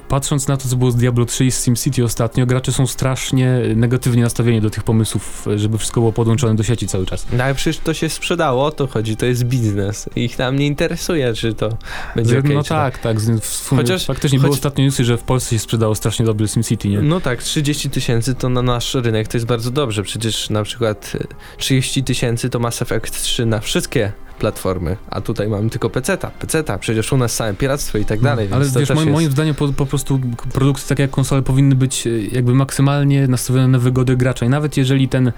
patrząc 0.07 0.47
na 0.47 0.57
to, 0.57 0.69
co 0.69 0.75
było 0.75 0.91
z 0.91 0.95
Diablo 0.95 1.25
3 1.25 1.45
i 1.45 1.51
z 1.51 1.63
SimCity 1.63 2.03
ostatnio, 2.03 2.45
gracze 2.45 2.71
są 2.71 2.87
strasznie 2.87 3.61
negatywnie 3.75 4.23
nastawieni 4.23 4.61
do 4.61 4.69
tych 4.69 4.83
pomysłów, 4.83 5.45
żeby 5.55 5.77
wszystko 5.77 6.01
było 6.01 6.11
podłączone 6.11 6.55
do 6.55 6.63
sieci 6.63 6.87
cały 6.87 7.05
czas. 7.05 7.25
No 7.33 7.43
ale 7.43 7.55
przecież 7.55 7.77
to 7.77 7.93
się 7.93 8.09
sprzedało, 8.09 8.65
o 8.65 8.71
to 8.71 8.87
chodzi, 8.87 9.17
to 9.17 9.25
jest 9.25 9.43
biznes. 9.43 10.09
Ich 10.15 10.35
tam 10.35 10.59
nie 10.59 10.67
interesuje, 10.67 11.33
czy 11.33 11.53
to 11.53 11.77
będzie 12.15 12.39
okej, 12.39 12.55
no 12.55 12.63
tak, 12.63 12.97
tak, 12.97 13.21
sumie 13.21 13.81
Chociaż- 13.81 14.05
faktycznie 14.05 14.39
choć- 14.39 14.41
były 14.41 14.53
ostatnio 14.53 14.85
newsy, 14.85 15.03
że 15.03 15.17
w 15.17 15.23
Polsce 15.23 15.55
się 15.55 15.59
sprzedało 15.59 15.95
strasznie 15.95 16.25
dobrze 16.25 16.47
SimCity, 16.47 16.89
nie? 16.89 17.01
No 17.01 17.21
tak, 17.21 17.43
30 17.43 17.89
tysięcy 17.89 18.35
to 18.35 18.49
na 18.49 18.61
nasz 18.61 18.93
rynek 18.93 19.27
to 19.27 19.37
jest 19.37 19.47
bardzo 19.47 19.71
dobrze. 19.71 20.03
Przecież 20.03 20.49
na 20.49 20.63
przykład 20.63 21.11
e, 21.15 21.27
30 21.57 22.03
tysięcy 22.03 22.49
to 22.49 22.59
Mass 22.59 22.81
Effect 22.81 23.21
3 23.21 23.45
na 23.45 23.59
wszystkie 23.59 24.11
platformy, 24.39 24.97
a 25.09 25.21
tutaj 25.21 25.47
mamy 25.47 25.69
tylko 25.69 25.89
PC-ta, 25.89 26.31
PC-ta, 26.39 26.77
przecież 26.77 27.13
u 27.13 27.17
nas 27.17 27.35
całe 27.35 27.53
piractwo 27.53 27.97
i 27.97 28.05
tak 28.05 28.21
No, 28.21 28.29
dalej. 28.29 28.47
ale 28.51 28.61
więc 28.61 28.73
to 28.73 28.79
wiesz, 28.79 28.89
moim, 28.89 28.99
jest... 28.99 29.11
moim 29.11 29.31
zdaniem 29.31 29.55
po, 29.55 29.73
po 29.73 29.85
prostu 29.85 30.19
produkty 30.53 30.87
takie 30.87 31.01
jak 31.01 31.11
konsole 31.11 31.41
powinny 31.41 31.75
być 31.75 32.07
e, 32.07 32.09
jakby 32.21 32.53
maksymalnie 32.55 33.27
nastawione 33.27 33.67
na 33.67 33.79
wygodę 33.79 34.15
gracza 34.15 34.45
i 34.45 34.49
nawet 34.49 34.77
jeżeli 34.77 35.09
ten, 35.09 35.31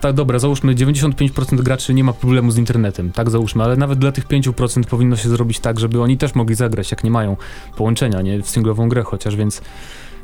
tak 0.00 0.12
dobra, 0.14 0.38
załóżmy 0.38 0.74
95% 0.74 1.60
graczy 1.62 1.94
nie 1.94 2.04
ma 2.04 2.12
problemu 2.12 2.50
z 2.50 2.58
internetem, 2.58 3.12
tak 3.12 3.30
załóżmy, 3.30 3.64
ale 3.64 3.76
nawet 3.76 3.98
dla 3.98 4.12
tych 4.12 4.26
5% 4.26 4.84
powinno 4.84 5.16
się 5.16 5.28
zrobić 5.28 5.60
tak, 5.60 5.80
żeby 5.80 6.02
oni 6.02 6.18
też 6.18 6.34
mogli 6.34 6.54
zagrać, 6.54 6.90
jak 6.90 7.04
nie 7.04 7.10
mają 7.10 7.36
połączenia, 7.76 8.22
nie, 8.22 8.42
w 8.42 8.48
singlową 8.50 8.88
grę 8.88 9.02
chociaż, 9.02 9.36
więc 9.36 9.62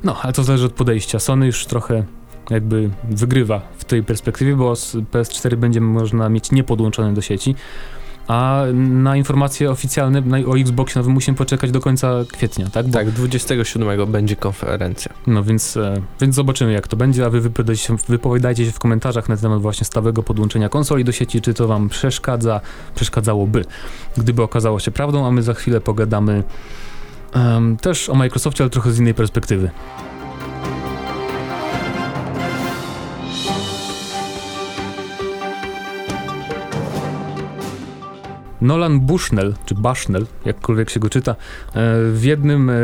no, 0.05 0.17
ale 0.23 0.33
to 0.33 0.45
zależy 0.45 0.67
od 0.67 0.73
podejścia. 0.73 1.19
Sony 1.19 1.47
już 1.47 1.67
trochę 1.67 2.05
jakby 2.51 2.91
wygrywa 3.11 3.61
w 3.79 3.85
tej 3.85 4.03
perspektywie, 4.03 4.57
bo 4.57 4.77
z 4.77 4.95
PS4 4.97 5.57
będzie 5.57 5.81
można 5.81 6.29
mieć 6.29 6.53
niepodłączone 6.53 7.15
do 7.15 7.21
sieci, 7.21 7.55
a 8.29 8.63
na 8.75 9.17
informacje 9.17 9.71
oficjalne 9.71 10.23
o 10.47 10.59
Xboxie 10.59 10.99
nowym 10.99 11.13
musimy 11.13 11.37
poczekać 11.37 11.71
do 11.71 11.81
końca 11.81 12.13
kwietnia, 12.33 12.67
tak? 12.71 12.87
Bo, 12.87 12.93
Tak, 12.93 13.11
27 13.11 14.07
będzie 14.07 14.37
konferencja. 14.37 15.13
No 15.27 15.45
więc, 15.45 15.77
e, 15.77 16.03
więc 16.21 16.35
zobaczymy 16.35 16.73
jak 16.73 16.89
to 16.89 16.97
będzie, 16.97 17.27
a 17.27 17.31
wy 17.31 17.41
wypowiadajcie 17.41 17.83
się, 17.83 17.97
wypowiadajcie 18.09 18.67
się 18.67 18.73
w 18.73 18.79
komentarzach 18.79 19.29
na 19.29 19.37
temat 19.37 19.61
właśnie 19.61 19.85
stałego 19.85 20.23
podłączenia 20.23 20.69
konsoli 20.69 21.05
do 21.05 21.13
sieci, 21.13 21.41
czy 21.41 21.55
to 21.55 21.69
wam 21.69 21.89
przeszkadza, 21.89 22.61
przeszkadzałoby, 22.95 23.65
gdyby 24.17 24.43
okazało 24.43 24.81
się 24.81 24.91
prawdą, 24.91 25.27
a 25.27 25.31
my 25.31 25.43
za 25.43 25.55
chwilę 25.55 25.81
pogadamy 25.81 26.43
em, 27.33 27.77
też 27.77 28.09
o 28.09 28.15
Microsoftie, 28.15 28.65
ale 28.65 28.71
trochę 28.71 28.93
z 28.93 28.99
innej 28.99 29.15
perspektywy. 29.15 29.71
Nolan 38.67 39.01
Bushnell, 39.01 39.55
czy 39.67 39.75
Bushnell, 39.75 40.27
jakkolwiek 40.45 40.91
się 40.91 41.01
go 41.01 41.11
czyta, 41.11 41.33
e, 41.33 41.35
w 42.13 42.21
jednym, 42.25 42.71
e, 42.71 42.75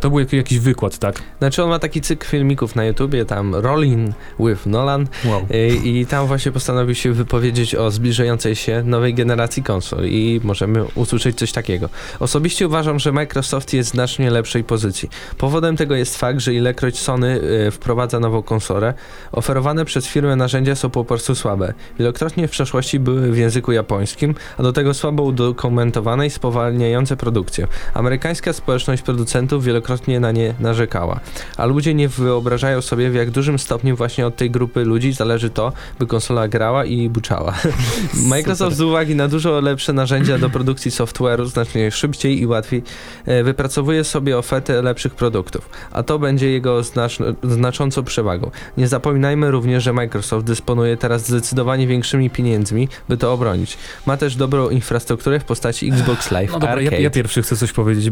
to 0.00 0.10
był 0.10 0.18
jak- 0.18 0.32
jakiś 0.32 0.58
wykład, 0.58 0.98
tak? 0.98 1.22
Znaczy 1.38 1.62
on 1.62 1.68
ma 1.68 1.78
taki 1.78 2.00
cykl 2.00 2.26
filmików 2.26 2.76
na 2.76 2.84
YouTubie, 2.84 3.24
tam 3.24 3.54
Rolling 3.54 4.10
with 4.40 4.66
Nolan 4.66 5.06
Wow. 5.24 5.46
i, 5.84 5.98
i 6.00 6.06
tam 6.06 6.26
właśnie 6.26 6.52
postanowił 6.52 6.94
się 6.94 7.12
wypowiedzieć 7.12 7.74
o 7.74 7.90
zbliżającej 7.90 8.56
się 8.56 8.82
nowej 8.86 9.14
generacji 9.14 9.62
konsol 9.62 10.04
i 10.04 10.40
możemy 10.44 10.84
usłyszeć 10.94 11.38
coś 11.38 11.52
takiego. 11.52 11.88
Osobiście 12.20 12.66
uważam, 12.66 12.98
że 12.98 13.12
Microsoft 13.12 13.72
jest 13.74 13.90
w 13.90 13.92
znacznie 13.92 14.30
lepszej 14.30 14.64
pozycji. 14.64 15.08
Powodem 15.38 15.76
tego 15.76 15.94
jest 15.94 16.18
fakt, 16.18 16.40
że 16.40 16.54
ilekroć 16.54 16.98
Sony 16.98 17.40
wprowadza 17.70 18.20
nową 18.20 18.42
konsolę, 18.42 18.94
oferowane 19.32 19.84
przez 19.84 20.06
firmę 20.06 20.36
narzędzia 20.36 20.74
są 20.74 20.90
po 20.90 21.04
prostu 21.04 21.34
słabe. 21.34 21.74
Wielokrotnie 21.98 22.48
w 22.48 22.50
przeszłości 22.50 22.98
były 23.00 23.32
w 23.32 23.36
języku 23.36 23.72
japońskim, 23.72 24.34
a 24.58 24.62
do 24.62 24.72
tego 24.72 24.94
słabo 25.04 25.22
udokumentowane 25.22 26.26
i 26.26 26.30
spowalniające 26.30 27.16
produkcję. 27.16 27.66
Amerykańska 27.94 28.52
społeczność 28.52 29.02
producentów 29.02 29.64
wielokrotnie 29.64 30.20
na 30.20 30.32
nie 30.32 30.54
narzekała, 30.60 31.20
a 31.56 31.66
ludzie 31.66 31.94
nie 31.94 32.08
wyobrażają 32.08 32.82
sobie 32.82 33.10
w 33.10 33.14
jak 33.14 33.30
dużym 33.30 33.58
stopniu 33.58 33.96
właśnie 33.96 34.26
od 34.26 34.36
tej 34.36 34.50
grupy 34.50 34.84
ludzi 34.84 35.12
zależy 35.12 35.50
to, 35.50 35.72
by 35.98 36.06
konsola 36.06 36.48
grała 36.48 36.84
i 36.84 37.08
buczała. 37.08 37.54
Microsoft 38.28 38.76
z 38.76 38.80
uwagi 38.80 39.14
na 39.14 39.28
dużo 39.28 39.60
lepsze 39.60 39.92
narzędzia 39.92 40.38
do 40.38 40.50
produkcji 40.50 40.90
software'u 40.90 41.46
znacznie 41.46 41.90
szybciej 41.90 42.40
i 42.40 42.46
łatwiej 42.46 42.82
e, 43.26 43.42
wypracowuje 43.42 44.04
sobie 44.04 44.38
ofertę 44.38 44.82
lepszych 44.82 45.14
produktów, 45.14 45.68
a 45.92 46.02
to 46.02 46.18
będzie 46.18 46.50
jego 46.50 46.80
znacz- 46.80 47.34
znaczącą 47.42 48.04
przewagą. 48.04 48.50
Nie 48.76 48.88
zapominajmy 48.88 49.50
również, 49.50 49.84
że 49.84 49.92
Microsoft 49.92 50.46
dysponuje 50.46 50.96
teraz 50.96 51.28
zdecydowanie 51.28 51.86
większymi 51.86 52.30
pieniędzmi, 52.30 52.88
by 53.08 53.16
to 53.16 53.32
obronić. 53.32 53.78
Ma 54.06 54.16
też 54.16 54.36
dobrą 54.36 54.68
infrastrukturę 54.84 55.40
w 55.40 55.44
postaci 55.44 55.88
Xbox 55.88 56.30
Live 56.30 56.52
No 56.52 56.58
dobra, 56.58 56.74
ja, 56.80 56.86
Arcade. 56.88 57.02
ja 57.02 57.10
pierwszy 57.10 57.42
chcę 57.42 57.56
coś 57.56 57.72
powiedzieć. 57.72 58.10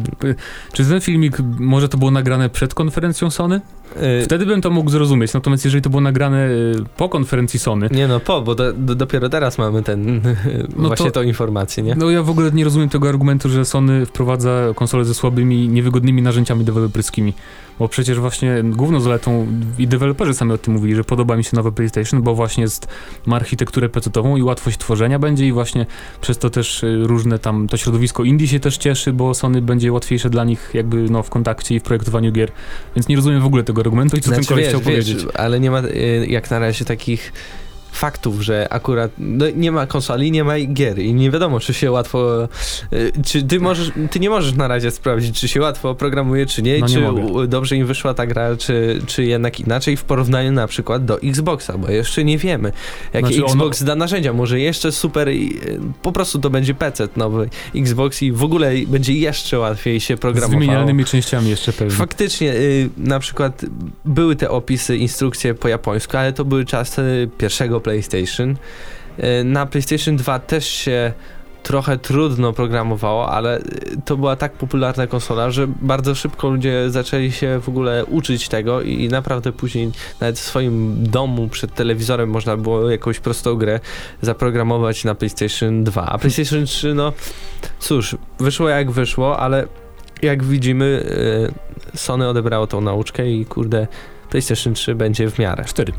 Czy 0.73 0.85
ten 0.85 1.01
filmik, 1.01 1.37
może 1.59 1.89
to 1.89 1.99
było 1.99 2.11
nagrane 2.11 2.49
przed 2.51 2.75
konferencją 2.75 3.31
Sony? 3.31 3.61
Y, 4.21 4.25
Wtedy 4.25 4.47
bym 4.47 4.61
to 4.61 4.71
mógł 4.71 4.91
zrozumieć, 4.91 5.35
natomiast 5.35 5.65
jeżeli 5.65 5.83
to 5.83 5.91
było 5.91 6.01
nagrane 6.01 6.49
y, 6.49 6.75
po 6.97 7.09
konferencji 7.09 7.59
Sony, 7.59 7.89
Nie 7.91 8.09
no, 8.09 8.21
po, 8.21 8.43
bo 8.43 8.55
do, 8.55 8.73
do, 8.73 8.95
dopiero 8.95 9.29
teraz 9.29 9.59
mamy 9.59 9.83
ten, 9.83 10.21
No 10.77 10.89
właśnie 10.89 11.07
to- 11.07 11.13
tą 11.13 11.23
informację, 11.23 11.83
nie? 11.83 11.95
no 11.95 12.11
ja 12.11 12.23
w 12.23 12.31
ogóle 12.31 12.51
nie 12.53 12.65
rozumiem 12.65 12.89
tego 12.89 13.09
argumentu, 13.09 13.49
że 13.49 13.65
Sony 13.65 14.07
wprowadza 14.07 14.51
konsole 14.75 15.05
ze 15.05 15.15
słabymi, 15.15 15.69
niewygodnymi 15.69 16.23
narzędziami 16.23 16.65
deweloperskimi. 16.65 17.35
Bo 17.83 17.89
przecież 17.89 18.21
właśnie 18.21 18.63
główną 18.65 19.01
zaletą 19.01 19.47
i 19.79 19.87
deweloperzy 19.87 20.35
sami 20.35 20.53
o 20.53 20.59
tym 20.59 20.75
mówili, 20.75 20.95
że 20.95 21.05
podoba 21.05 21.37
mi 21.37 21.45
się 21.45 21.51
nowe 21.57 21.73
PlayStation, 21.73 22.23
bo 22.23 22.35
właśnie 22.35 22.63
jest, 22.63 22.89
ma 23.27 23.37
architekturę 23.37 23.89
PC-ową 23.89 24.37
i 24.37 24.43
łatwość 24.43 24.79
tworzenia 24.79 25.19
będzie 25.19 25.47
i 25.47 25.53
właśnie 25.53 25.87
przez 26.21 26.39
to 26.39 26.51
też 26.51 26.83
y, 26.83 27.03
różne 27.03 27.39
tam, 27.39 27.69
to 27.69 27.77
środowisko 27.77 28.25
indie 28.25 28.49
się 28.49 28.61
też 28.61 28.77
cieszy, 28.77 29.13
bo 29.13 29.35
Sony 29.35 29.63
będzie 29.63 29.93
łatwiejsze 29.93 30.31
dla 30.31 30.45
nich 30.45 30.71
jakby 30.75 31.11
no 31.11 31.23
w 31.23 31.31
kontakcie 31.31 31.75
i 31.75 31.81
w 31.81 31.83
projektowaniu 31.83 32.33
gier. 32.33 32.53
Więc 32.97 33.09
nie 33.09 33.17
rozumiem 33.17 33.41
w 33.41 33.47
ogóle 33.47 33.63
tego 33.63 33.81
argumentu 33.81 34.17
i 34.17 34.21
co 34.21 34.31
ten 34.31 34.45
koleś 34.45 34.69
chciał 34.69 34.81
wiesz, 34.81 34.89
powiedzieć. 34.89 35.27
ale 35.35 35.61
nie 35.61 35.71
ma 35.71 35.83
y, 35.83 36.27
jak 36.29 36.51
na 36.51 36.59
razie 36.59 36.85
takich 36.85 37.33
faktów, 37.93 38.41
że 38.43 38.67
akurat 38.71 39.11
no, 39.19 39.45
nie 39.57 39.73
ma 39.73 39.87
konsoli, 39.87 40.31
nie 40.33 40.45
ma 40.45 40.55
gier 40.61 40.99
i 40.99 41.15
nie 41.15 41.31
wiadomo, 41.31 41.61
czy 41.61 41.75
się 41.75 41.91
łatwo 41.91 42.49
y, 42.93 43.13
czy 43.27 43.43
ty 43.43 43.61
możesz, 43.61 43.91
ty 44.11 44.21
nie 44.21 44.31
możesz 44.31 44.55
na 44.55 44.69
razie 44.69 44.91
sprawdzić, 44.91 45.41
czy 45.41 45.49
się 45.49 45.61
łatwo 45.61 45.95
programuje, 45.95 46.47
czy 46.47 46.63
nie, 46.63 46.79
No 46.79 46.87
nie 46.87 46.95
czy 46.95 47.01
mogę. 47.01 47.47
dobrze 47.49 47.77
im 47.77 47.87
wyszła 47.87 48.15
ta 48.15 48.27
gra, 48.27 48.57
czy, 48.57 49.03
czy 49.07 49.25
jednak 49.25 49.61
inaczej 49.61 49.97
w 49.97 50.05
porównaniu 50.05 50.53
na 50.53 50.67
przykład 50.67 51.05
do 51.05 51.21
Xboxa, 51.23 51.79
bo 51.79 51.91
jeszcze 51.91 52.25
nie 52.25 52.39
wiemy, 52.39 52.73
jakie 53.13 53.27
Znaczy 53.27 53.45
ono- 53.45 53.53
Xbox 53.55 53.83
da 53.85 53.95
narzędzia, 53.97 54.33
może 54.33 54.61
jeszcze 54.61 54.93
super 54.93 55.29
i, 55.33 55.57
y, 55.67 55.81
po 56.03 56.13
prostu 56.13 56.39
to 56.39 56.51
będzie 56.51 56.75
PC 56.75 57.09
nowy 57.17 57.49
Xbox 57.77 58.23
i 58.23 58.33
w 58.33 58.43
ogóle 58.45 58.73
będzie 58.87 59.13
jeszcze 59.13 59.59
łatwiej 59.59 60.01
się 60.01 60.17
Z 60.17 60.21
programowało. 60.21 60.61
wymienialnymi 60.61 61.05
częściami 61.05 61.51
jeszcze 61.51 61.73
pewnie. 61.73 61.95
Faktycznie, 61.95 62.53
y, 62.55 62.89
na 62.97 63.19
przykład 63.21 63.65
były 64.05 64.37
te 64.37 64.51
opisy, 64.51 64.97
instrukcje 64.97 65.55
po 65.55 65.69
japońsku, 65.69 66.17
ale 66.17 66.33
to 66.33 66.45
były 66.45 66.65
czasy 66.65 67.29
pierwszego 67.39 67.81
PlayStation. 67.83 68.57
Y, 69.41 69.45
na 69.45 69.67
PlayStation 69.67 70.17
2 70.17 70.39
też 70.39 70.67
się 70.69 71.13
trochę 71.63 71.99
trudno 71.99 72.53
programowało, 72.53 73.33
ale 73.33 73.61
to 74.05 74.17
była 74.17 74.37
tak 74.37 74.53
popularna 74.53 75.07
konsola, 75.07 75.51
że 75.51 75.67
bardzo 75.67 76.15
szybko 76.15 76.51
ludzie 76.51 76.91
zaczęli 76.91 77.33
się 77.33 77.61
w 77.61 77.69
ogóle 77.69 78.05
uczyć 78.05 78.49
tego 78.49 78.83
i 78.83 79.09
naprawdę 79.09 79.53
później 79.53 79.91
nawet 80.21 80.39
w 80.39 80.43
swoim 80.43 80.97
domu 81.09 81.49
przed 81.49 81.75
telewizorem 81.75 82.31
można 82.31 82.57
było 82.57 82.91
jakąś 82.91 83.21
prostą 83.21 83.55
grę 83.55 83.81
zaprogramować 84.23 85.05
na 85.05 85.15
PlayStation 85.15 85.85
2. 85.85 86.07
A 86.07 86.19
PlayStation 86.19 86.67
3, 86.67 86.95
no 86.95 87.13
cóż, 87.79 88.17
wyszło 88.41 88.69
jak 88.69 88.91
wyszło, 88.91 89.39
ale 89.39 89.67
jak 90.23 90.45
widzimy, 90.45 90.85
y, 91.95 91.99
Sony 91.99 92.29
odebrało 92.29 92.67
tą 92.67 92.81
nauczkę 92.81 93.31
i 93.31 93.47
kurde, 93.47 93.87
PlayStation 94.31 94.75
3 94.75 94.95
będzie 94.95 95.31
w 95.31 95.39
miarę. 95.39 95.65
Cztery. 95.65 95.93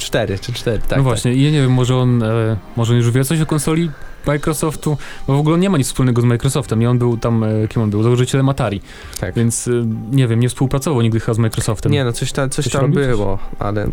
4 0.00 0.38
czy 0.38 0.52
4, 0.52 0.78
tak. 0.88 0.98
no 0.98 1.04
właśnie, 1.04 1.34
i 1.34 1.42
ja 1.42 1.50
nie 1.50 1.60
wiem, 1.60 1.72
może 1.72 1.96
on, 1.96 2.22
e, 2.22 2.56
może 2.76 2.92
on 2.92 2.98
już 2.98 3.10
wie 3.10 3.24
coś 3.24 3.40
o 3.40 3.46
konsoli 3.46 3.90
Microsoftu, 4.26 4.96
bo 5.26 5.36
w 5.36 5.38
ogóle 5.38 5.54
on 5.54 5.60
nie 5.60 5.70
ma 5.70 5.78
nic 5.78 5.86
wspólnego 5.86 6.22
z 6.22 6.24
Microsoftem 6.24 6.82
i 6.82 6.86
on 6.86 6.98
był 6.98 7.16
tam, 7.16 7.44
e, 7.44 7.68
kim 7.68 7.82
on 7.82 7.90
był, 7.90 8.02
założycielem 8.02 8.48
Atari, 8.48 8.80
Tak. 8.80 9.20
tak. 9.20 9.34
więc 9.34 9.68
e, 9.68 9.70
nie 10.10 10.28
wiem, 10.28 10.40
nie 10.40 10.48
współpracował 10.48 11.02
nigdy 11.02 11.20
chyba 11.20 11.34
z 11.34 11.38
Microsoftem. 11.38 11.92
Nie 11.92 12.04
no, 12.04 12.12
coś, 12.12 12.32
ta, 12.32 12.48
coś 12.48 12.64
Coś 12.64 12.72
tam 12.72 12.92
było, 12.92 13.38
ale 13.58 13.88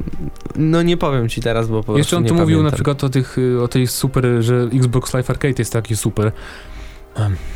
no 0.56 0.82
nie 0.82 0.98
powiem 0.98 1.30
ci 1.30 1.42
teraz, 1.42 1.68
bo 1.68 1.84
po 1.84 1.98
Jeszcze 1.98 2.18
on 2.18 2.26
tu 2.26 2.34
mówił 2.36 2.58
na 2.58 2.62
pamiętam. 2.62 2.76
przykład 2.78 3.04
o, 3.04 3.10
tych, 3.10 3.38
y, 3.38 3.62
o 3.62 3.68
tej 3.68 3.88
super, 3.88 4.26
że 4.40 4.70
Xbox 4.74 5.14
Live 5.14 5.30
Arcade 5.30 5.54
jest 5.58 5.74
taki 5.74 5.96
super. 5.96 6.32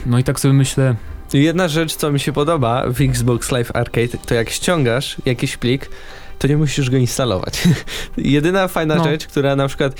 No 0.06 0.20
i 0.20 0.24
tak 0.24 0.40
sobie 0.40 0.54
myślę, 0.54 0.96
Jedna 1.34 1.68
rzecz, 1.68 1.96
co 1.96 2.12
mi 2.12 2.20
się 2.20 2.34
podoba 2.34 2.84
w 2.90 3.02
Xbox 3.02 3.52
Live 3.52 3.76
Arcade, 3.76 4.18
to 4.26 4.36
jak 4.36 4.50
ściągasz 4.50 5.18
jakiś 5.26 5.58
plik, 5.58 5.90
to 6.42 6.48
nie 6.48 6.58
musisz 6.58 6.90
go 6.90 6.98
instalować. 6.98 7.64
Jedyna 8.18 8.68
fajna 8.68 8.96
No. 8.96 9.04
rzecz, 9.04 9.28
która 9.28 9.56
na 9.56 9.68
przykład 9.68 9.94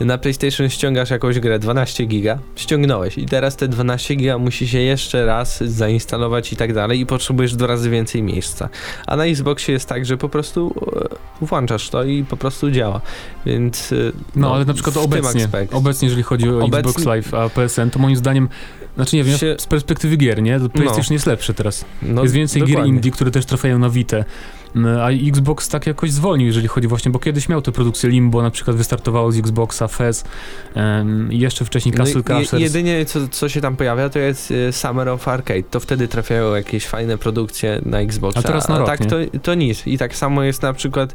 na 0.00 0.18
PlayStation 0.18 0.68
ściągasz 0.68 1.10
jakąś 1.10 1.40
grę 1.40 1.58
12 1.58 2.04
giga, 2.06 2.38
ściągnąłeś 2.56 3.18
i 3.18 3.26
teraz 3.26 3.56
te 3.56 3.68
12 3.68 4.14
giga 4.14 4.38
musi 4.38 4.68
się 4.68 4.78
jeszcze 4.78 5.26
raz 5.26 5.60
zainstalować 5.64 6.52
i 6.52 6.56
tak 6.56 6.72
dalej 6.74 7.00
i 7.00 7.06
potrzebujesz 7.06 7.54
dwa 7.56 7.66
razy 7.66 7.90
więcej 7.90 8.22
miejsca. 8.22 8.68
A 9.06 9.16
na 9.16 9.24
Xboxie 9.26 9.72
jest 9.72 9.88
tak, 9.88 10.06
że 10.06 10.16
po 10.16 10.28
prostu 10.28 10.74
e, 11.42 11.46
włączasz 11.46 11.90
to 11.90 12.04
i 12.04 12.24
po 12.24 12.36
prostu 12.36 12.70
działa. 12.70 13.00
Więc 13.46 13.92
e, 13.92 13.96
no, 14.36 14.54
ale 14.54 14.64
na 14.64 14.74
przykład 14.74 14.96
obecnie, 14.96 15.48
obecnie 15.72 16.06
jeżeli 16.08 16.22
chodzi 16.22 16.48
o 16.48 16.58
Obecnie- 16.64 16.78
Xbox 16.78 17.04
Live, 17.04 17.34
a 17.34 17.48
PSN, 17.48 17.90
to 17.90 17.98
moim 17.98 18.16
zdaniem, 18.16 18.48
znaczy 18.98 19.16
nie 19.16 19.24
wiem, 19.24 19.38
Się- 19.38 19.56
z 19.58 19.66
perspektywy 19.66 20.16
gier, 20.16 20.42
nie, 20.42 20.60
to 20.60 20.68
PlayStation 20.68 21.12
jest 21.12 21.26
lepszy 21.26 21.54
teraz. 21.54 21.84
no, 22.02 22.22
jest 22.22 22.34
więcej 22.34 22.62
gier 22.62 22.70
dokładnie. 22.70 22.94
indie, 22.94 23.10
które 23.10 23.30
też 23.30 23.46
trafiają 23.46 23.78
na 23.78 23.90
Vita. 23.90 24.16
Mm, 24.76 25.00
A 25.00 25.10
Xbox 25.10 25.68
tak 25.68 25.86
jakoś 25.86 26.10
zwolnił, 26.12 26.46
jeżeli 26.46 26.68
chodzi 26.68 26.88
właśnie, 26.88 27.10
bo 27.12 27.18
kiedyś 27.18 27.48
miał 27.48 27.62
tę 27.62 27.72
produkcję 27.72 28.10
Limbo, 28.10 28.42
na 28.42 28.50
przykład 28.50 28.76
wystartowało 28.76 29.32
z 29.32 29.38
Xboxa, 29.38 29.88
Fez 29.88 30.24
i 31.30 31.38
jeszcze 31.38 31.64
wcześniej 31.64 31.94
No 31.98 32.04
Castle 32.04 32.20
i- 32.20 32.24
Crashers. 32.24 32.62
jedynie 32.62 33.04
co, 33.04 33.28
co 33.28 33.48
się 33.48 33.60
tam 33.60 33.76
pojawia 33.76 34.08
to 34.08 34.18
jest 34.18 34.50
y, 34.50 34.72
Summer 34.72 35.08
of 35.08 35.28
Arcade. 35.28 35.62
To 35.62 35.80
wtedy 35.80 36.08
trafiają 36.08 36.54
jakieś 36.54 36.86
fajne 36.86 37.18
produkcje 37.18 37.80
na 37.86 38.00
Xboxa. 38.00 38.40
A 38.40 38.42
teraz 38.42 38.68
na 38.68 38.78
rok, 38.78 38.86
tak 38.86 39.00
nie? 39.00 39.06
to, 39.06 39.16
to 39.42 39.54
nic. 39.54 39.86
I 39.86 39.98
tak 39.98 40.16
samo 40.16 40.42
jest 40.42 40.62
na 40.62 40.72
przykład 40.72 41.14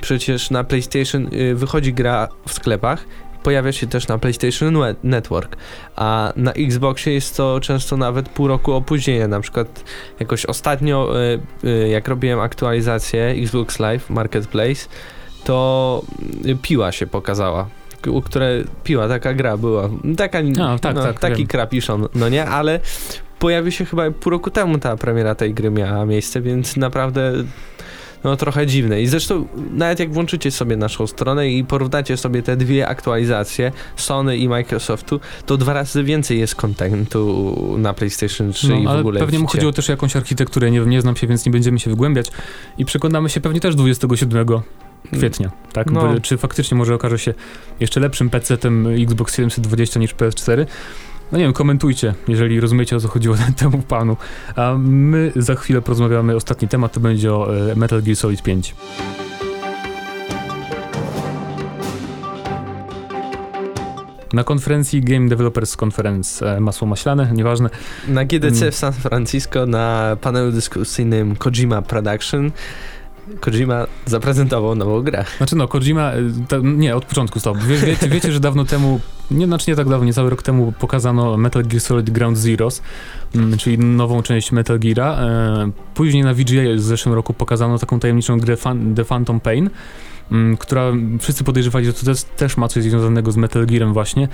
przecież 0.00 0.50
na 0.50 0.64
PlayStation 0.64 1.28
y, 1.34 1.54
wychodzi 1.54 1.92
gra 1.94 2.28
w 2.48 2.52
sklepach, 2.52 3.04
pojawia 3.42 3.72
się 3.72 3.86
też 3.86 4.08
na 4.08 4.18
PlayStation 4.18 4.78
Network, 5.02 5.56
a 5.96 6.32
na 6.36 6.52
Xboxie 6.52 7.12
jest 7.12 7.36
to 7.36 7.60
często 7.60 7.96
nawet 7.96 8.28
pół 8.28 8.48
roku 8.48 8.72
opóźnienia. 8.72 9.28
Na 9.28 9.40
przykład 9.40 9.84
jakoś 10.20 10.46
ostatnio, 10.46 11.14
y, 11.64 11.68
y, 11.68 11.88
jak 11.88 12.08
robiłem 12.08 12.40
aktualizację 12.40 13.24
Xbox 13.28 13.78
Live 13.78 14.10
Marketplace, 14.10 14.88
to 15.44 16.02
piła 16.62 16.92
się 16.92 17.06
pokazała 17.06 17.68
u 18.06 18.22
które 18.22 18.64
piła, 18.84 19.08
taka 19.08 19.34
gra 19.34 19.56
była. 19.56 19.88
Taka, 20.16 20.38
A, 20.38 20.78
tak, 20.78 20.94
no, 20.94 21.02
tak, 21.02 21.20
taki 21.20 21.36
wiem. 21.36 21.46
krapiszon, 21.46 22.08
no 22.14 22.28
nie, 22.28 22.46
ale 22.46 22.80
pojawił 23.38 23.72
się 23.72 23.84
chyba 23.84 24.10
pół 24.10 24.30
roku 24.30 24.50
temu 24.50 24.78
ta 24.78 24.96
premiera 24.96 25.34
tej 25.34 25.54
gry 25.54 25.70
miała 25.70 26.06
miejsce, 26.06 26.40
więc 26.40 26.76
naprawdę 26.76 27.32
no 28.24 28.36
trochę 28.36 28.66
dziwne. 28.66 29.02
I 29.02 29.06
zresztą 29.06 29.46
nawet 29.72 30.00
jak 30.00 30.12
włączycie 30.12 30.50
sobie 30.50 30.76
naszą 30.76 31.06
stronę 31.06 31.50
i 31.50 31.64
porównacie 31.64 32.16
sobie 32.16 32.42
te 32.42 32.56
dwie 32.56 32.88
aktualizacje 32.88 33.72
Sony 33.96 34.36
i 34.36 34.48
Microsoftu, 34.48 35.20
to 35.46 35.56
dwa 35.56 35.72
razy 35.72 36.04
więcej 36.04 36.38
jest 36.38 36.54
kontentu 36.54 37.54
na 37.78 37.94
PlayStation 37.94 38.52
3 38.52 38.68
No, 38.68 38.76
i 38.76 38.84
w 38.84 38.88
ale 38.88 39.00
ogóle 39.00 39.20
pewnie 39.20 39.38
mu 39.38 39.46
chodziło 39.46 39.72
też 39.72 39.88
o 39.88 39.92
jakąś 39.92 40.16
architekturę, 40.16 40.70
nie, 40.70 40.80
nie 40.80 41.00
znam 41.00 41.16
się, 41.16 41.26
więc 41.26 41.46
nie 41.46 41.52
będziemy 41.52 41.78
się 41.78 41.90
wygłębiać. 41.90 42.30
I 42.78 42.84
przekonamy 42.84 43.28
się 43.28 43.40
pewnie 43.40 43.60
też 43.60 43.74
27 43.74 44.46
kwietnia, 45.12 45.50
tak? 45.72 45.90
No. 45.90 46.12
By- 46.12 46.20
Czy 46.20 46.36
faktycznie 46.36 46.76
może 46.76 46.94
okaże 46.94 47.18
się 47.18 47.34
jeszcze 47.80 48.00
lepszym 48.00 48.30
PC-tem 48.30 49.02
Xbox 49.02 49.36
720 49.36 50.00
niż 50.00 50.14
PS4? 50.14 50.66
No 51.32 51.38
nie 51.38 51.44
wiem, 51.44 51.52
komentujcie, 51.52 52.14
jeżeli 52.28 52.60
rozumiecie 52.60 52.96
o 52.96 53.00
co 53.00 53.08
chodziło 53.08 53.36
temu 53.56 53.78
panu. 53.78 54.16
A 54.56 54.74
my 54.78 55.32
za 55.36 55.54
chwilę 55.54 55.82
porozmawiamy. 55.82 56.36
Ostatni 56.36 56.68
temat 56.68 56.92
to 56.92 57.00
będzie 57.00 57.32
o 57.34 57.56
e, 57.70 57.74
Metal 57.76 58.02
Gear 58.02 58.16
Solid 58.16 58.42
5. 58.42 58.74
Na 64.32 64.44
konferencji 64.44 65.00
Game 65.00 65.28
Developers 65.28 65.76
Conference 65.76 66.56
e, 66.56 66.60
masło 66.60 66.86
maślane, 66.88 67.32
nieważne. 67.32 67.70
Na 68.08 68.24
GDC 68.24 68.60
Mm. 68.62 68.72
w 68.72 68.74
San 68.76 68.92
Francisco 68.92 69.66
na 69.66 70.16
panelu 70.20 70.52
dyskusyjnym 70.52 71.36
Kojima 71.36 71.82
Production 71.82 72.50
Kojima 73.40 73.86
zaprezentował 74.06 74.74
nową 74.74 75.02
grę. 75.02 75.24
Znaczy 75.36 75.56
no, 75.56 75.68
Kojima, 75.68 76.14
y, 76.14 76.32
ta, 76.48 76.56
nie, 76.62 76.96
od 76.96 77.04
początku 77.04 77.40
stop. 77.40 77.58
Wie, 77.58 77.76
wiecie, 77.76 78.08
wiecie, 78.14 78.32
że 78.32 78.40
dawno 78.40 78.64
temu, 78.64 79.00
nie, 79.30 79.46
znaczy 79.46 79.70
nie 79.70 79.76
tak 79.76 79.88
dawno, 79.88 80.06
niecały 80.06 80.30
rok 80.30 80.42
temu 80.42 80.72
pokazano 80.78 81.36
Metal 81.36 81.62
Gear 81.62 81.80
Solid 81.80 82.10
Ground 82.10 82.38
Zeroes, 82.38 82.82
mm, 83.34 83.58
czyli 83.58 83.78
nową 83.78 84.22
część 84.22 84.52
Metal 84.52 84.78
Geara. 84.78 85.12
E, 85.12 85.70
później 85.94 86.22
na 86.22 86.34
VGA 86.34 86.74
w 86.76 86.80
zeszłym 86.80 87.14
roku 87.14 87.34
pokazano 87.34 87.78
taką 87.78 88.00
tajemniczą 88.00 88.40
grę 88.40 88.56
Fan, 88.56 88.94
The 88.94 89.04
Phantom 89.04 89.40
Pain, 89.40 89.70
mm, 90.32 90.56
która 90.56 90.92
wszyscy 91.20 91.44
podejrzewali, 91.44 91.86
że 91.86 91.92
to 91.92 92.04
też, 92.06 92.22
też 92.22 92.56
ma 92.56 92.68
coś 92.68 92.82
związanego 92.82 93.32
z 93.32 93.36
Metal 93.36 93.66
Gearem 93.66 93.92
właśnie. 93.92 94.28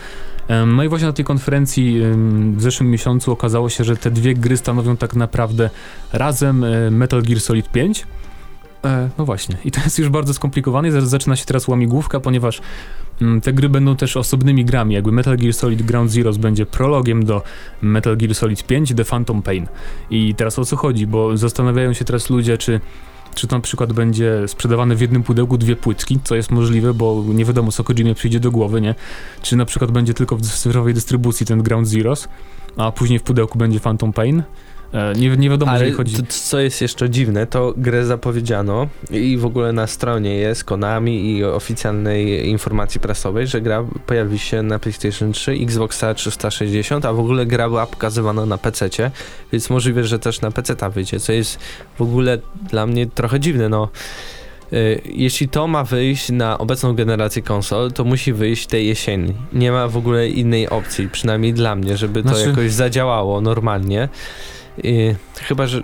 Em, 0.49 0.77
No 0.77 0.85
i 0.85 0.89
właśnie 0.89 1.07
na 1.07 1.13
tej 1.13 1.25
konferencji 1.25 2.03
em, 2.03 2.55
w 2.57 2.63
zeszłym 2.63 2.91
miesiącu 2.91 3.33
okazało 3.33 3.69
się, 3.69 3.85
że 3.85 3.97
te 3.97 4.11
dwie 4.11 4.35
gry 4.35 4.57
stanowią 4.57 4.97
tak 4.97 5.17
naprawdę 5.17 5.71
razem 6.13 6.65
e, 6.65 6.91
Metal 6.91 7.23
Gear 7.23 7.41
Solid 7.41 7.69
5. 7.69 8.07
E, 8.85 9.09
no 9.19 9.25
właśnie, 9.25 9.57
i 9.65 9.71
to 9.71 9.81
jest 9.85 9.99
już 9.99 10.09
bardzo 10.09 10.35
skomplikowane 10.35 10.93
zaczyna 11.03 11.37
się 11.37 11.45
teraz 11.45 11.69
łamigłówka, 11.69 12.21
ponieważ 12.21 12.61
mm, 13.23 13.41
te 13.41 13.53
gry 13.53 13.69
będą 13.69 13.97
też 13.97 14.17
osobnymi 14.17 14.65
grami, 14.65 14.95
jakby 14.95 15.13
Metal 15.13 15.37
Gear 15.37 15.55
Solid 15.55 15.83
Ground 15.83 16.11
Zeroes 16.11 16.37
będzie 16.37 16.67
prologiem 16.67 17.25
do 17.25 17.43
Metal 17.83 18.17
Gear 18.17 18.35
Solid 18.35 18.67
5 18.67 18.95
The 18.97 19.05
Phantom 19.05 19.43
Pain. 19.43 19.67
I 20.11 20.35
teraz 20.35 20.59
o 20.59 20.65
co 20.65 20.77
chodzi, 20.77 21.07
bo 21.07 21.37
zastanawiają 21.37 21.93
się 21.93 22.05
teraz 22.05 22.31
ludzie, 22.31 22.59
czy 22.59 22.81
czy 23.35 23.47
to 23.47 23.57
na 23.57 23.63
przykład 23.63 23.93
będzie 23.93 24.49
sprzedawane 24.49 24.97
w 24.97 25.01
jednym 25.01 25.23
pudełku 25.23 25.59
dwie 25.59 25.77
płytki, 25.77 26.21
co 26.25 26.35
jest 26.35 26.51
możliwe, 26.51 26.95
bo 26.95 27.25
nie 27.29 27.45
wiadomo 27.45 27.73
co 27.73 27.85
Kojimie 27.85 28.15
przyjdzie 28.15 28.41
do 28.41 28.51
głowy, 28.51 28.81
nie? 28.81 28.95
Czy 29.43 29.57
na 29.57 29.65
przykład 29.65 29.91
będzie 29.91 30.15
tylko 30.15 30.37
w 30.37 30.43
cyfrowej 30.43 30.95
dystrybucji 30.95 31.47
ten 31.47 31.63
Ground 31.63 31.89
Zeroes, 31.89 32.29
a 32.77 32.93
później 32.93 33.19
w 33.19 33.23
pudełku 33.23 33.59
będzie 33.59 33.81
Phantom 33.81 34.13
Pain. 34.13 34.43
E, 34.95 35.13
nie, 35.17 35.37
nie 35.37 35.51
wiadomo, 35.51 35.73
Ale 35.73 35.81
jeżeli 35.81 35.97
chodzi... 35.97 36.17
to, 36.17 36.23
co 36.29 36.61
jest 36.61 36.83
jeszcze 36.83 37.11
dziwne, 37.11 37.47
to 37.47 37.75
grę 37.77 38.05
zapowiedziano 38.07 38.89
i 39.11 39.37
w 39.37 39.47
ogóle 39.47 39.73
na 39.73 39.87
stronie 39.87 40.35
jest 40.37 40.65
Konami 40.65 41.31
i 41.31 41.45
oficjalnej 41.45 42.49
informacji 42.49 43.01
prasowej, 43.01 43.47
że 43.47 43.61
gra 43.61 43.85
pojawi 44.07 44.39
się 44.39 44.63
na 44.63 44.79
PlayStation 44.79 45.33
3, 45.33 45.53
Xboxa 45.53 46.15
360, 46.15 47.05
a 47.05 47.13
w 47.13 47.21
ogóle 47.21 47.47
gra 47.47 47.69
była 47.69 47.87
pokazywana 47.87 48.47
na 48.47 48.59
PC, 48.59 48.89
więc 49.53 49.71
możliwe, 49.71 50.05
że 50.05 50.19
też 50.19 50.41
na 50.41 50.51
PC 50.51 50.77
ta 50.77 50.91
wyjdzie, 50.91 51.21
co 51.21 51.33
jest 51.33 51.59
w 51.99 52.03
ogóle 52.03 52.39
dla 52.71 52.87
mnie 52.87 53.07
trochę 53.07 53.41
dziwne, 53.41 53.69
no. 53.69 53.89
Y, 54.73 55.01
Jeśli 55.05 55.49
to 55.49 55.67
ma 55.67 55.85
wyjść 55.85 56.31
na 56.31 56.59
obecną 56.59 56.95
generację 56.95 57.43
konsol, 57.43 57.93
to 57.93 58.05
musi 58.05 58.33
wyjść 58.33 58.67
tej 58.67 58.87
jesieni. 58.87 59.35
Nie 59.53 59.73
ma 59.73 59.89
w 59.89 59.97
ogóle 59.97 60.29
innej 60.29 60.69
opcji, 60.69 61.09
przynajmniej 61.09 61.53
dla 61.55 61.77
mnie, 61.77 61.97
żeby 61.97 62.23
to 62.23 62.29
Znaczy- 62.29 62.49
jakoś 62.49 62.73
zadziałało 62.73 63.41
normalnie. 63.41 64.09
Chyba, 65.43 65.67
że. 65.67 65.83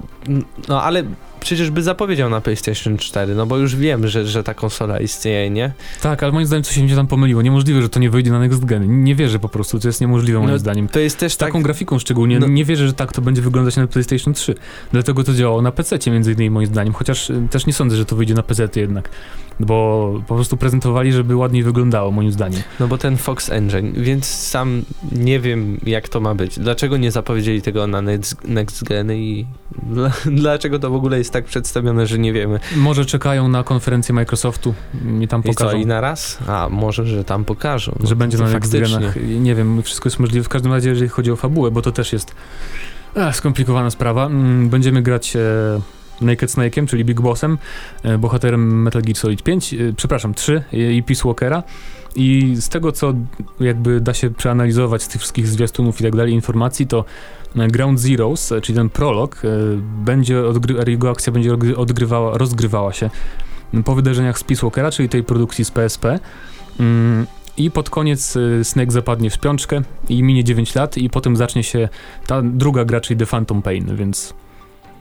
No 0.69 0.83
ale 0.83 1.03
przecież 1.41 1.71
by 1.71 1.83
zapowiedział 1.83 2.31
na 2.31 2.41
PlayStation 2.41 2.99
4, 2.99 3.35
no 3.35 3.47
bo 3.47 3.57
już 3.59 3.77
wiem, 3.77 4.09
że, 4.09 4.27
że 4.27 4.43
ta 4.43 4.55
konsola 4.55 5.01
istnieje, 5.01 5.51
nie? 5.51 5.73
Tak, 6.03 6.23
ale 6.23 6.33
moim 6.33 6.47
zdaniem 6.47 6.63
coś 6.63 6.75
się 6.75 6.97
tam 6.97 7.07
pomyliło. 7.07 7.43
Niemożliwe, 7.43 7.83
że 7.83 7.89
to 7.89 8.01
nie 8.01 8.11
wyjdzie 8.11 8.31
na 8.31 8.39
next 8.39 8.65
gen. 8.65 9.05
Nie 9.05 9.15
wierzę 9.15 9.39
po 9.39 9.49
prostu, 9.49 9.79
to 9.81 9.89
jest 9.89 10.01
niemożliwe 10.01 10.39
moim 10.39 10.51
No, 10.51 10.59
zdaniem. 10.59 10.89
To 10.89 11.01
jest 11.01 11.19
też 11.19 11.37
taką 11.37 11.53
tak. 11.53 11.63
grafiką 11.63 11.99
szczególnie. 11.99 12.39
No- 12.39 12.47
Nie 12.49 12.65
wierzę, 12.65 12.87
że 12.87 12.93
tak 12.93 13.13
to 13.13 13.23
będzie 13.23 13.43
wyglądać 13.43 13.77
na 13.77 13.87
PlayStation 13.87 14.35
3. 14.35 14.55
Dlatego 14.93 15.25
to 15.25 15.35
działało 15.35 15.63
na 15.63 15.73
PC 15.73 15.99
między 16.11 16.33
innymi 16.33 16.51
moim 16.51 16.67
zdaniem, 16.67 16.93
chociaż 16.93 17.31
y, 17.31 17.49
też 17.51 17.67
nie 17.67 17.73
sądzę, 17.73 17.97
że 17.97 18.05
to 18.05 18.17
wyjdzie 18.17 18.35
na 18.35 18.43
PC 18.43 18.69
jednak. 18.77 19.11
Bo 19.61 20.13
po 20.27 20.35
prostu 20.35 20.57
prezentowali, 20.57 21.13
żeby 21.13 21.37
ładniej 21.37 21.63
wyglądało 21.63 22.11
moim 22.11 22.33
zdaniem. 22.33 22.63
No 22.81 22.89
bo 22.89 22.99
ten 22.99 23.17
Fox 23.17 23.51
Engine, 23.51 23.93
więc 23.93 24.27
sam 24.27 24.83
nie 25.13 25.41
wiem, 25.41 25.81
jak 25.87 26.09
to 26.09 26.21
ma 26.21 26.35
być. 26.35 26.59
Dlaczego 26.59 26.97
nie 26.97 27.11
zapowiedzieli 27.11 27.63
tego 27.63 27.87
na 27.87 28.03
next, 28.03 28.45
next 28.45 28.85
gen 28.85 29.13
i 29.13 29.47
dla, 29.83 30.11
dlaczego 30.43 30.79
to 30.79 30.91
w 30.91 30.95
ogóle 30.95 31.19
jest 31.19 31.33
tak 31.33 31.45
przedstawione, 31.45 32.07
że 32.07 32.19
nie 32.19 32.33
wiemy. 32.33 32.61
Może 32.77 33.05
czekają 33.05 33.49
na 33.49 33.63
konferencję 33.63 34.15
Microsoftu 34.15 34.75
i 35.21 35.29
tam 35.29 35.41
I 35.41 35.45
co, 35.45 35.51
pokażą. 35.51 35.79
i 35.79 35.87
na 35.87 36.01
raz? 36.01 36.39
A, 36.47 36.69
może, 36.71 37.07
że 37.07 37.25
tam 37.25 37.45
pokażą. 37.45 37.97
No, 38.01 38.07
że 38.07 38.17
będzie 38.17 38.39
na 38.39 38.49
next 38.49 38.73
genach. 38.73 39.15
Nie 39.41 39.55
wiem, 39.55 39.83
wszystko 39.83 40.09
jest 40.09 40.19
możliwe. 40.19 40.45
W 40.45 40.49
każdym 40.49 40.73
razie, 40.73 40.89
jeżeli 40.91 41.09
chodzi 41.09 41.31
o 41.33 41.37
fabułę, 41.37 41.71
bo 41.71 41.83
to 41.83 41.93
też 41.93 42.13
jest 42.13 42.35
e, 43.17 43.33
skomplikowana 43.33 43.91
sprawa. 43.91 44.27
Mm, 44.27 44.69
Będziemy 44.69 45.03
grać 45.03 45.37
e, 45.37 45.41
Naked 46.21 46.51
Snake'em, 46.51 46.87
czyli 46.87 47.05
Big 47.05 47.21
Bossem, 47.21 47.59
e, 48.03 48.19
bohaterem 48.19 48.83
Metal 48.83 49.03
Gear 49.03 49.17
Solid 49.17 49.43
5, 49.43 49.75
e, 49.75 49.93
przepraszam, 49.97 50.35
3 50.35 50.63
e, 50.73 50.93
i 50.93 51.03
Peace 51.03 51.23
Walkera. 51.25 51.63
I 52.17 52.55
z 52.57 52.69
tego, 52.69 52.93
co 52.93 53.15
jakby 53.61 54.01
da 54.01 54.15
się 54.15 54.31
przeanalizować 54.31 55.03
z 55.03 55.09
tych 55.09 55.21
wszystkich 55.21 55.49
zwiastunów 55.49 56.01
i 56.01 56.05
tak 56.05 56.17
dalej, 56.17 56.33
informacji, 56.33 56.87
to 56.87 57.05
e, 57.57 57.69
Ground 57.69 58.01
Zeroes, 58.01 58.53
czyli 58.63 58.77
ten 58.77 58.89
prolog, 58.91 59.43
będzie 60.05 60.43
odgry- 60.43 60.89
jego 60.89 61.11
akcja 61.11 61.33
będzie 61.33 61.53
odgry- 61.53 61.75
odgrywała, 61.77 62.39
rozgrywała 62.39 62.93
się 62.93 63.11
po 63.85 63.95
wydarzeniach 63.95 64.39
z 64.39 64.45
Peace 64.45 64.63
Walkera, 64.63 64.91
czyli 64.91 65.09
tej 65.09 65.25
produkcji 65.25 65.65
z 65.65 65.71
PSP. 65.71 66.19
Mm, 66.81 67.27
I 67.57 67.71
pod 67.71 67.91
koniec 67.91 68.39
Snake 68.63 68.93
zapadnie 68.93 69.31
w 69.31 69.35
śpiączkę 69.35 69.83
i 70.09 70.23
minie 70.23 70.45
9 70.45 70.75
lat 70.75 70.99
i 70.99 71.11
potem 71.11 71.37
zacznie 71.37 71.63
się 71.63 71.89
ta 72.27 72.43
druga 72.43 72.85
gra, 72.85 73.01
czyli 73.01 73.19
The 73.21 73.27
Phantom 73.27 73.63
Pain, 73.63 73.97
więc 73.97 74.35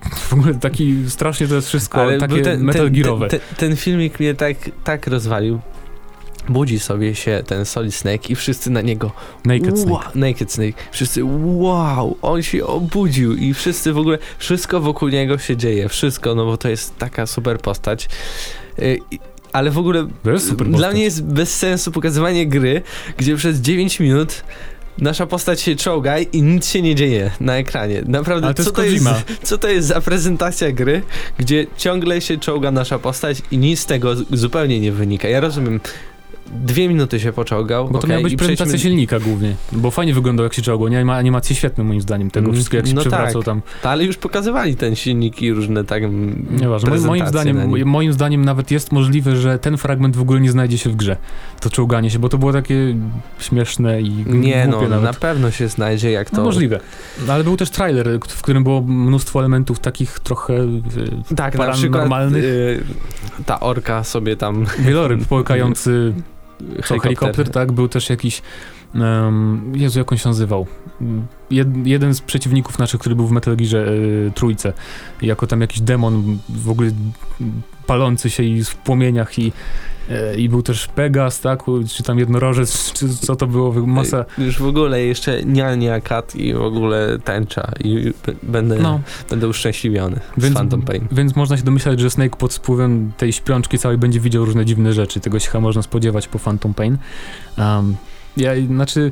w 0.29 0.33
ogóle 0.33 0.53
taki 0.55 1.09
strasznie 1.09 1.47
to 1.47 1.55
jest 1.55 1.67
wszystko 1.67 2.01
Ale 2.01 2.17
takie 2.17 2.41
ten, 2.41 2.63
Metal 2.63 2.91
Gearowe. 2.91 3.27
ten, 3.27 3.39
ten, 3.39 3.55
ten 3.57 3.77
filmik 3.77 4.19
mnie 4.19 4.33
tak, 4.35 4.57
tak 4.83 5.07
rozwalił. 5.07 5.59
Budzi 6.49 6.79
sobie 6.79 7.15
się 7.15 7.43
ten 7.47 7.65
Solid 7.65 7.95
Snake 7.95 8.29
i 8.29 8.35
wszyscy 8.35 8.69
na 8.69 8.81
niego 8.81 9.11
Naked 9.45 9.79
Snake. 9.79 10.09
Naked 10.15 10.51
Snake. 10.51 10.73
Wszyscy, 10.91 11.21
wow, 11.43 12.17
on 12.21 12.43
się 12.43 12.65
obudził 12.65 13.35
i 13.35 13.53
wszyscy 13.53 13.93
w 13.93 13.97
ogóle, 13.97 14.17
wszystko 14.37 14.79
wokół 14.79 15.09
niego 15.09 15.37
się 15.37 15.57
dzieje, 15.57 15.89
wszystko, 15.89 16.35
no 16.35 16.45
bo 16.45 16.57
to 16.57 16.69
jest 16.69 16.97
taka 16.97 17.25
super 17.25 17.57
postać. 17.59 18.09
Y, 18.79 18.99
i- 19.11 19.19
ale 19.53 19.71
w 19.71 19.77
ogóle 19.77 20.07
dla 20.65 20.91
mnie 20.91 21.03
jest 21.03 21.23
bez 21.23 21.57
sensu 21.57 21.91
pokazywanie 21.91 22.47
gry, 22.47 22.81
gdzie 23.17 23.35
przez 23.35 23.57
9 23.59 23.99
minut 23.99 24.43
nasza 25.01 25.25
postać 25.25 25.61
się 25.61 25.75
czołga 25.75 26.19
i 26.19 26.41
nic 26.41 26.67
się 26.67 26.81
nie 26.81 26.95
dzieje 26.95 27.31
na 27.39 27.57
ekranie. 27.57 28.03
Naprawdę, 28.05 28.47
Ale 28.47 28.53
to 28.53 28.63
co, 28.63 28.71
to 28.71 28.83
jest, 28.83 29.05
co 29.43 29.57
to 29.57 29.67
jest 29.67 29.87
za 29.87 30.01
prezentacja 30.01 30.71
gry, 30.71 31.01
gdzie 31.37 31.67
ciągle 31.77 32.21
się 32.21 32.37
czołga 32.37 32.71
nasza 32.71 32.99
postać 32.99 33.41
i 33.51 33.57
nic 33.57 33.79
z 33.79 33.85
tego 33.85 34.15
zupełnie 34.15 34.79
nie 34.79 34.91
wynika. 34.91 35.27
Ja 35.27 35.39
rozumiem, 35.39 35.79
dwie 36.53 36.87
minuty 36.89 37.19
się 37.19 37.33
poczołgał, 37.33 37.85
Bo 37.85 37.91
to 37.91 37.97
okej, 37.97 38.09
miała 38.09 38.23
być 38.23 38.35
prezentacja 38.35 38.65
przejdźmy- 38.65 38.79
silnika 38.89 39.19
głównie, 39.19 39.55
bo 39.71 39.91
fajnie 39.91 40.13
wyglądał 40.13 40.43
jak 40.43 40.53
się 40.53 40.61
czołgał, 40.61 40.87
nie? 40.87 41.05
Ma 41.05 41.15
animacje 41.15 41.55
świetne 41.55 41.83
moim 41.83 42.01
zdaniem 42.01 42.31
tego 42.31 42.45
Mm, 42.45 42.55
wszystkiego, 42.55 42.79
jak 42.79 42.87
się 42.87 42.93
no 42.93 43.01
przewracał 43.01 43.41
tak. 43.41 43.45
tam. 43.45 43.61
Ta, 43.81 43.89
ale 43.89 44.03
już 44.05 44.17
pokazywali 44.17 44.75
ten 44.75 44.95
silnik 44.95 45.41
i 45.41 45.53
różne 45.53 45.83
tak 45.83 46.03
Nieważne. 46.61 46.97
Moim, 46.99 47.27
zdaniem, 47.27 47.85
moim 47.85 48.13
zdaniem 48.13 48.45
nawet 48.45 48.71
jest 48.71 48.91
możliwe, 48.91 49.35
że 49.35 49.59
ten 49.59 49.77
fragment 49.77 50.15
w 50.15 50.21
ogóle 50.21 50.39
nie 50.39 50.51
znajdzie 50.51 50.77
się 50.77 50.89
w 50.89 50.95
grze. 50.95 51.17
To 51.59 51.69
czołganie 51.69 52.09
się, 52.09 52.19
bo 52.19 52.29
to 52.29 52.37
było 52.37 52.53
takie 52.53 52.95
śmieszne 53.39 54.01
i 54.01 54.09
Nie 54.27 54.67
głupie 54.67 54.67
no, 54.67 54.89
nawet. 54.89 55.03
na 55.03 55.13
pewno 55.13 55.51
się 55.51 55.67
znajdzie 55.67 56.11
jak 56.11 56.29
to... 56.29 56.37
No 56.37 56.43
możliwe. 56.43 56.79
No, 57.27 57.33
ale 57.33 57.43
był 57.43 57.57
też 57.57 57.69
trailer, 57.69 58.07
w 58.29 58.41
którym 58.41 58.63
było 58.63 58.81
mnóstwo 58.81 59.39
elementów 59.39 59.79
takich 59.79 60.19
trochę 60.19 60.53
e, 60.53 61.35
Tak, 61.35 61.57
na 61.57 61.71
przykład 61.71 61.91
paranormalnych. 62.09 62.43
y, 62.43 62.83
ta 63.45 63.59
orka 63.59 64.03
sobie 64.03 64.35
tam... 64.35 64.65
wieloryb 64.79 65.25
połykający 65.29 66.13
Co, 66.85 66.99
helikopter, 66.99 67.49
tak, 67.49 67.71
był 67.71 67.87
też 67.87 68.09
jakiś, 68.09 68.41
um, 68.95 69.71
Jezu, 69.75 69.99
jak 69.99 70.11
on 70.11 70.17
się 70.17 70.29
nazywał? 70.29 70.67
Jed, 71.51 71.87
jeden 71.87 72.13
z 72.13 72.21
przeciwników 72.21 72.79
naszych, 72.79 72.99
który 72.99 73.15
był 73.15 73.27
w 73.27 73.31
Metal 73.31 73.55
Gearze 73.55 73.87
y, 73.87 74.31
trójce, 74.35 74.73
jako 75.21 75.47
tam 75.47 75.61
jakiś 75.61 75.81
demon 75.81 76.37
w 76.49 76.69
ogóle 76.69 76.91
palący 77.87 78.29
się 78.29 78.43
i 78.43 78.63
w 78.63 78.75
płomieniach 78.75 79.39
i 79.39 79.51
i 80.37 80.49
był 80.49 80.61
też 80.61 80.87
Pegas, 80.87 81.41
tak, 81.41 81.63
czy 81.89 82.03
tam 82.03 82.19
jednorożec, 82.19 82.93
czy 82.93 83.09
co 83.09 83.35
to 83.35 83.47
było, 83.47 83.71
masa... 83.71 84.25
Już 84.37 84.59
w 84.59 84.65
ogóle 84.65 85.01
jeszcze 85.01 85.43
niania 85.43 86.01
kat 86.01 86.35
i 86.35 86.53
w 86.53 86.61
ogóle 86.61 87.19
tęcza 87.23 87.71
i 87.83 88.13
będę, 88.43 88.79
no. 88.79 89.01
będę 89.29 89.47
uszczęśliwiony 89.47 90.19
więc, 90.37 90.55
Phantom 90.55 90.81
Pain. 90.81 91.07
Więc 91.11 91.35
można 91.35 91.57
się 91.57 91.63
domyślać, 91.63 91.99
że 91.99 92.09
Snake 92.09 92.35
pod 92.35 92.53
wpływem 92.53 93.11
tej 93.17 93.33
śpiączki 93.33 93.77
całej 93.77 93.97
będzie 93.97 94.19
widział 94.19 94.45
różne 94.45 94.65
dziwne 94.65 94.93
rzeczy, 94.93 95.19
tego 95.19 95.39
się 95.39 95.47
chyba 95.47 95.61
można 95.61 95.81
spodziewać 95.81 96.27
po 96.27 96.39
Phantom 96.39 96.73
Pain. 96.73 96.97
Um, 97.57 97.95
ja, 98.37 98.51
znaczy... 98.67 99.11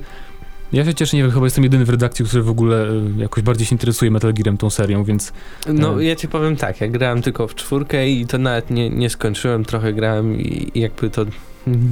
Ja 0.73 0.85
się 0.85 0.93
cieszę, 0.93 1.17
nie 1.17 1.23
wiem, 1.23 1.31
chyba 1.31 1.45
jestem 1.45 1.63
jedyny 1.63 1.85
w 1.85 1.89
redakcji, 1.89 2.25
który 2.25 2.43
w 2.43 2.49
ogóle 2.49 2.89
e, 2.89 3.21
jakoś 3.21 3.43
bardziej 3.43 3.67
się 3.67 3.73
interesuje 3.75 4.11
Metal 4.11 4.33
Gearem, 4.33 4.57
tą 4.57 4.69
serią, 4.69 5.03
więc... 5.03 5.33
No, 5.67 6.01
e, 6.01 6.03
ja 6.03 6.15
ci 6.15 6.27
powiem 6.27 6.55
tak, 6.55 6.81
ja 6.81 6.87
grałem 6.87 7.21
tylko 7.21 7.47
w 7.47 7.55
czwórkę 7.55 8.09
i 8.09 8.25
to 8.25 8.37
nawet 8.37 8.69
nie, 8.69 8.89
nie 8.89 9.09
skończyłem, 9.09 9.65
trochę 9.65 9.93
grałem 9.93 10.41
i 10.41 10.71
jakby 10.75 11.09
to 11.09 11.25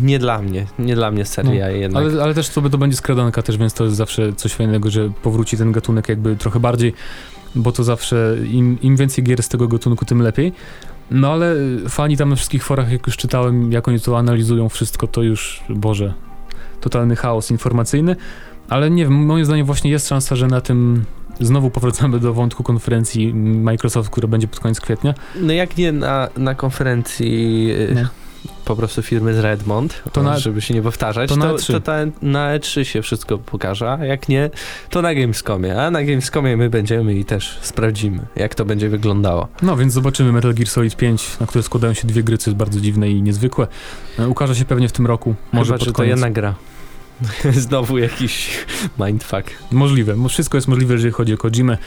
nie 0.03 0.19
dla 0.19 0.41
mnie, 0.41 0.65
nie 0.79 0.95
dla 0.95 1.11
mnie 1.11 1.25
seria 1.25 1.65
no, 1.65 1.71
jednak. 1.71 2.03
Ale, 2.03 2.23
ale 2.23 2.33
też 2.33 2.49
to, 2.49 2.69
to 2.69 2.77
będzie 2.77 2.97
skradanka 2.97 3.41
też, 3.41 3.57
więc 3.57 3.73
to 3.73 3.83
jest 3.83 3.95
zawsze 3.95 4.33
coś 4.33 4.53
fajnego, 4.53 4.89
że 4.89 5.11
powróci 5.23 5.57
ten 5.57 5.71
gatunek 5.71 6.09
jakby 6.09 6.35
trochę 6.35 6.59
bardziej, 6.59 6.93
bo 7.55 7.71
to 7.71 7.83
zawsze 7.83 8.37
im, 8.51 8.77
im 8.81 8.95
więcej 8.95 9.23
gier 9.23 9.43
z 9.43 9.49
tego 9.49 9.67
gatunku, 9.67 10.05
tym 10.05 10.21
lepiej. 10.21 10.53
No 11.11 11.31
ale 11.31 11.55
fani 11.89 12.17
tam 12.17 12.29
na 12.29 12.35
wszystkich 12.35 12.63
forach, 12.63 12.91
jak 12.91 13.07
już 13.07 13.17
czytałem, 13.17 13.71
jak 13.71 13.87
oni 13.87 13.99
to 13.99 14.17
analizują 14.17 14.69
wszystko, 14.69 15.07
to 15.07 15.21
już, 15.21 15.63
Boże, 15.69 16.13
totalny 16.81 17.15
chaos 17.15 17.51
informacyjny. 17.51 18.15
Ale 18.69 18.89
nie 18.89 19.03
wiem, 19.03 19.25
moim 19.25 19.45
zdaniem 19.45 19.65
właśnie 19.65 19.91
jest 19.91 20.07
szansa, 20.07 20.35
że 20.35 20.47
na 20.47 20.61
tym 20.61 21.05
znowu 21.39 21.69
powracamy 21.69 22.19
do 22.19 22.33
wątku 22.33 22.63
konferencji 22.63 23.33
Microsoft, 23.33 24.09
która 24.09 24.27
będzie 24.27 24.47
pod 24.47 24.59
koniec 24.59 24.79
kwietnia. 24.79 25.13
No 25.41 25.53
jak 25.53 25.77
nie 25.77 25.91
na, 25.91 26.29
na 26.37 26.55
konferencji 26.55 27.67
no. 27.95 28.01
po 28.65 28.75
prostu 28.75 29.01
firmy 29.01 29.33
z 29.33 29.39
Redmond, 29.39 30.03
to 30.11 30.23
na, 30.23 30.39
żeby 30.39 30.61
się 30.61 30.73
nie 30.73 30.81
powtarzać, 30.81 31.29
to, 31.29 31.35
na, 31.35 31.45
to, 31.45 31.55
E3. 31.55 31.71
to 31.71 31.79
ta, 31.79 31.97
na 32.21 32.59
E3 32.59 32.83
się 32.83 33.01
wszystko 33.01 33.37
pokaże, 33.37 33.91
a 33.91 34.05
jak 34.05 34.29
nie, 34.29 34.49
to 34.89 35.01
na 35.01 35.15
Gamescomie, 35.15 35.81
a 35.81 35.91
na 35.91 36.03
Gamescomie 36.03 36.57
my 36.57 36.69
będziemy 36.69 37.15
i 37.15 37.25
też 37.25 37.59
sprawdzimy, 37.61 38.19
jak 38.35 38.55
to 38.55 38.65
będzie 38.65 38.89
wyglądało. 38.89 39.47
No 39.61 39.77
więc 39.77 39.93
zobaczymy 39.93 40.31
Metal 40.31 40.53
Gear 40.53 40.67
Solid 40.67 40.95
5, 40.95 41.39
na 41.39 41.47
które 41.47 41.63
składają 41.63 41.93
się 41.93 42.07
dwie 42.07 42.23
gry, 42.23 42.37
co 42.37 42.49
jest 42.49 42.57
bardzo 42.57 42.81
dziwne 42.81 43.09
i 43.09 43.21
niezwykłe. 43.21 43.67
E, 44.19 44.27
ukaże 44.27 44.55
się 44.55 44.65
pewnie 44.65 44.89
w 44.89 44.91
tym 44.91 45.07
roku, 45.07 45.35
może 45.53 45.73
Chyba, 45.73 45.85
pod 45.85 45.95
koniec. 45.95 45.95
to 45.95 46.03
jedna 46.03 46.29
gra. 46.29 46.55
Znowu 47.65 47.97
jakiś 47.97 48.65
mindfuck. 48.99 49.51
Możliwe. 49.71 50.15
Wszystko 50.29 50.57
jest 50.57 50.67
możliwe, 50.67 50.93
jeżeli 50.93 51.13
chodzi 51.13 51.33
o 51.33 51.37
Kojimę. 51.37 51.77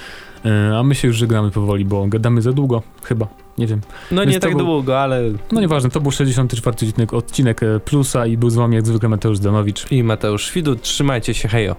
E, 0.44 0.78
a 0.78 0.82
my 0.82 0.94
się 0.94 1.08
już 1.08 1.16
żegnamy 1.16 1.50
powoli, 1.50 1.84
bo 1.84 2.06
gadamy 2.06 2.42
za 2.42 2.52
długo, 2.52 2.82
chyba. 3.02 3.28
Nie 3.58 3.66
wiem. 3.66 3.80
No 4.10 4.22
Więc 4.22 4.34
nie 4.34 4.40
tak 4.40 4.56
był, 4.56 4.66
długo, 4.66 5.00
ale... 5.00 5.22
No 5.52 5.60
nieważne, 5.60 5.90
to 5.90 6.00
był 6.00 6.10
64 6.10 6.76
odcinek, 6.76 7.14
odcinek 7.14 7.60
Plusa 7.84 8.26
i 8.26 8.36
był 8.36 8.50
z 8.50 8.54
wami 8.54 8.76
jak 8.76 8.86
zwykle 8.86 9.08
Mateusz 9.08 9.38
Danowicz. 9.38 9.92
I 9.92 10.02
Mateusz 10.02 10.52
Widut. 10.52 10.82
Trzymajcie 10.82 11.34
się, 11.34 11.48
hejo. 11.48 11.76